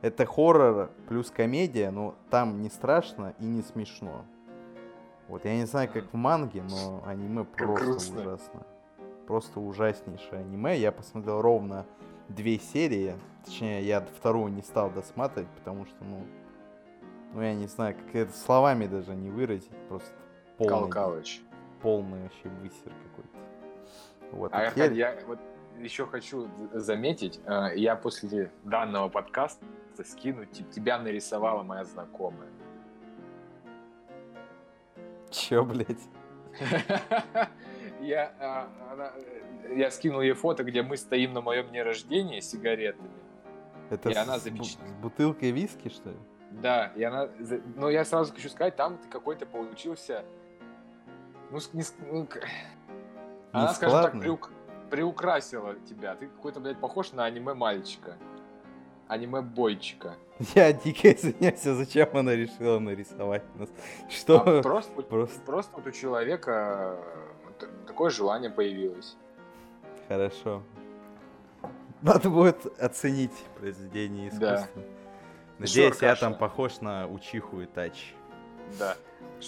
Это 0.03 0.27
хоррор 0.27 0.91
плюс 1.09 1.31
комедия, 1.31 1.91
но 1.91 2.15
там 2.29 2.61
не 2.61 2.69
страшно 2.69 3.35
и 3.38 3.45
не 3.45 3.62
смешно. 3.62 4.27
Вот 5.29 5.45
я 5.45 5.57
не 5.57 5.65
знаю, 5.65 5.88
как 5.91 6.12
в 6.12 6.17
манге, 6.17 6.62
но 6.62 7.03
аниме 7.07 7.45
просто 7.45 7.85
грустно. 7.85 8.21
ужасно 8.21 8.67
просто 9.26 9.61
ужаснейшее 9.61 10.40
аниме. 10.40 10.78
Я 10.78 10.92
посмотрел 10.92 11.40
ровно 11.40 11.87
две 12.28 12.58
серии. 12.58 13.14
Точнее, 13.44 13.82
я 13.82 14.00
вторую 14.00 14.52
не 14.52 14.62
стал 14.62 14.90
досматривать, 14.90 15.50
потому 15.50 15.87
что, 15.87 16.04
ну, 16.04 16.26
ну 17.35 17.42
я 17.42 17.54
не 17.54 17.66
знаю, 17.66 17.96
как 17.96 18.14
это 18.14 18.32
словами 18.32 18.87
даже 18.87 19.14
не 19.14 19.30
выразить. 19.30 19.72
Просто 19.88 20.11
полный, 20.56 20.90
Калкалыч. 20.90 21.42
полный 21.80 22.22
вообще 22.22 22.48
высер 22.61 22.92
какой-то. 23.04 23.38
Вот. 24.32 24.50
А 24.52 24.70
теперь... 24.70 24.94
я 24.94 25.18
вот 25.26 25.38
еще 25.78 26.06
хочу 26.06 26.48
заметить, 26.72 27.40
э, 27.46 27.70
я 27.76 27.96
после 27.96 28.50
данного 28.64 29.08
подкаста 29.08 29.64
скину, 30.04 30.44
тебя 30.46 30.98
нарисовала 30.98 31.62
моя 31.62 31.85
знакомая. 31.85 32.48
Че, 35.30 35.64
блядь? 35.64 36.08
я, 38.03 38.33
а, 38.41 38.69
она, 38.93 39.12
э, 39.17 39.75
я 39.77 39.91
скинул 39.91 40.21
ей 40.21 40.33
фото, 40.33 40.65
где 40.65 40.83
мы 40.83 40.97
стоим 40.97 41.33
на 41.33 41.41
моем 41.41 41.69
дне 41.69 41.83
рождения 41.83 42.41
с 42.41 42.51
сигаретами. 42.51 43.11
Это 43.91 44.11
и 44.11 44.15
с, 44.15 44.17
она 44.17 44.38
запеч... 44.38 44.75
с 44.75 44.93
бутылкой 45.01 45.51
виски, 45.51 45.88
что 45.88 46.11
ли? 46.11 46.17
Да, 46.51 46.93
и 46.97 47.03
она... 47.03 47.29
Но 47.77 47.88
я 47.88 48.05
сразу 48.05 48.33
хочу 48.33 48.49
сказать, 48.49 48.77
там 48.77 48.99
ты 48.99 49.09
какой-то 49.09 49.47
получился... 49.47 50.25
Ну, 51.51 51.59
не... 51.73 51.83
ну 52.11 52.29
она, 53.53 53.75
скажем 53.75 54.03
так, 54.03 54.12
приук... 54.19 54.51
приукрасила 54.91 55.75
тебя. 55.88 56.15
Ты 56.15 56.27
какой-то, 56.27 56.61
блядь, 56.61 56.79
похож 56.79 57.12
на 57.12 57.25
аниме-мальчика. 57.25 58.17
аниме-бойчика. 59.09 60.15
Я 60.55 60.73
дико 60.73 61.12
извиняюсь, 61.12 61.67
а 61.67 61.75
зачем 61.75 62.09
она 62.15 62.35
решила 62.35 62.79
нарисовать 62.79 63.43
нас? 63.57 63.69
Что? 64.09 64.41
А 64.41 64.62
просто, 64.62 65.03
Просто. 65.03 65.41
просто 65.43 65.77
вот 65.77 65.87
у 65.87 65.91
человека 65.91 66.99
такое 67.87 68.11
желание 68.11 68.51
появилось. 68.51 69.16
Хорошо. 70.09 70.62
Надо 72.03 72.31
будет 72.31 72.66
оценить 72.81 73.33
произведение 73.59 74.31
Да. 74.38 74.57
искусства. 74.57 74.83
Надеюсь, 75.59 76.03
я 76.03 76.16
там 76.16 76.35
похож 76.37 76.81
на 76.81 77.07
Учиху 77.07 77.61
и 77.61 77.66
Тач. 77.66 78.14
Да. 78.79 78.96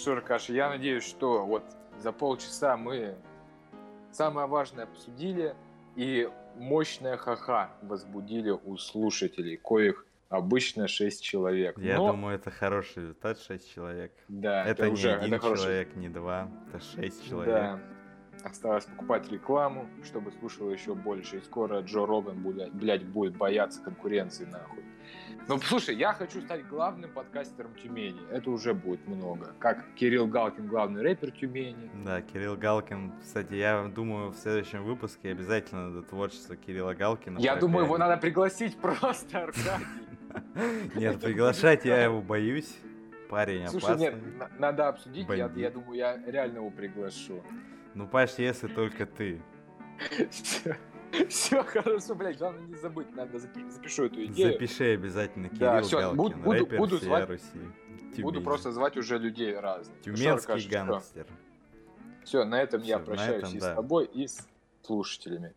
Аркаша, 0.07 0.53
я 0.53 0.69
надеюсь, 0.69 1.03
что 1.03 1.45
вот 1.45 1.63
за 1.99 2.11
полчаса 2.11 2.77
мы 2.77 3.15
самое 4.11 4.47
важное 4.47 4.85
обсудили 4.85 5.55
и 5.95 6.29
мощное 6.55 7.17
ха-ха 7.17 7.71
возбудили 7.81 8.51
у 8.51 8.77
слушателей, 8.77 9.57
коих 9.57 10.05
обычно 10.29 10.87
6 10.87 11.21
человек. 11.23 11.77
Я 11.77 11.97
Но, 11.97 12.07
думаю, 12.11 12.35
это 12.35 12.51
хороший 12.51 13.03
результат, 13.03 13.39
6 13.39 13.69
человек. 13.73 14.11
да, 14.27 14.65
это, 14.65 14.87
не 14.87 14.93
уже 14.93 15.13
один 15.13 15.33
это 15.33 15.43
хороший- 15.43 15.63
человек, 15.63 15.95
не 15.95 16.09
два, 16.09 16.49
это 16.69 16.83
6 16.83 17.27
человек. 17.27 17.53
Да. 17.53 17.79
Осталось 18.43 18.85
покупать 18.85 19.31
рекламу, 19.31 19.87
чтобы 20.03 20.31
слушало 20.39 20.69
еще 20.71 20.93
больше. 20.93 21.37
И 21.37 21.41
скоро 21.41 21.81
Джо 21.81 22.05
Роган, 22.05 22.41
блядь, 22.43 22.71
блядь, 22.73 23.05
будет 23.05 23.35
бояться 23.37 23.81
конкуренции, 23.81 24.45
нахуй. 24.45 24.83
Ну, 25.47 25.59
слушай, 25.59 25.95
я 25.95 26.13
хочу 26.13 26.41
стать 26.41 26.67
главным 26.67 27.11
подкастером 27.11 27.75
Тюмени. 27.75 28.19
Это 28.31 28.49
уже 28.49 28.73
будет 28.73 29.07
много. 29.07 29.53
Как 29.59 29.85
Кирилл 29.93 30.25
Галкин, 30.25 30.67
главный 30.67 31.03
рэпер 31.03 31.31
Тюмени. 31.31 31.91
Да, 32.03 32.21
Кирилл 32.21 32.55
Галкин. 32.55 33.13
Кстати, 33.21 33.53
я 33.53 33.83
думаю, 33.83 34.31
в 34.31 34.35
следующем 34.37 34.83
выпуске 34.83 35.29
обязательно 35.29 35.91
до 35.91 36.01
творчества 36.01 36.55
Кирилла 36.55 36.95
Галкина. 36.95 37.37
Я 37.37 37.55
думаю, 37.57 37.85
его 37.85 37.97
надо 37.97 38.17
пригласить 38.17 38.75
просто, 38.81 39.43
Аркадий. 39.43 39.85
Нет, 40.95 41.21
приглашать 41.21 41.85
я 41.85 42.03
его 42.03 42.21
боюсь. 42.21 42.75
Парень 43.29 43.67
Слушай, 43.67 43.85
опасный. 43.85 44.05
нет, 44.05 44.37
на- 44.37 44.49
надо 44.59 44.87
обсудить. 44.87 45.27
Я 45.29 45.71
думаю, 45.71 45.93
я 45.93 46.17
реально 46.27 46.57
его 46.57 46.69
приглашу. 46.69 47.43
Ну, 47.95 48.07
Паш, 48.07 48.37
если 48.37 48.67
только 48.67 49.05
ты. 49.05 49.41
Все, 51.29 51.63
хорошо, 51.63 52.13
блядь, 52.13 52.37
главное 52.37 52.67
не 52.67 52.75
забыть. 52.75 53.09
Надо 53.15 53.37
запи- 53.37 53.69
запишу 53.69 54.05
эту 54.05 54.25
идею. 54.25 54.51
Запиши 54.53 54.93
обязательно 54.93 55.47
Кирилл 55.47 55.59
Да, 55.59 55.81
Галкин, 55.81 56.17
буду- 56.17 56.51
рэпер 56.51 56.77
буду 56.77 56.97
звать- 56.97 57.29
Руси. 57.29 58.21
Буду 58.21 58.41
просто 58.41 58.71
звать 58.73 58.97
уже 58.97 59.17
людей 59.17 59.57
разных. 59.57 59.99
Тюменский 60.01 60.67
гангстер. 60.67 61.25
Все, 62.25 62.43
на 62.43 62.61
этом 62.61 62.81
я 62.81 62.99
прощаюсь 62.99 63.43
этом 63.43 63.55
и 63.55 63.59
да. 63.59 63.71
с 63.71 63.75
тобой, 63.75 64.05
и 64.05 64.27
с 64.27 64.47
слушателями. 64.81 65.53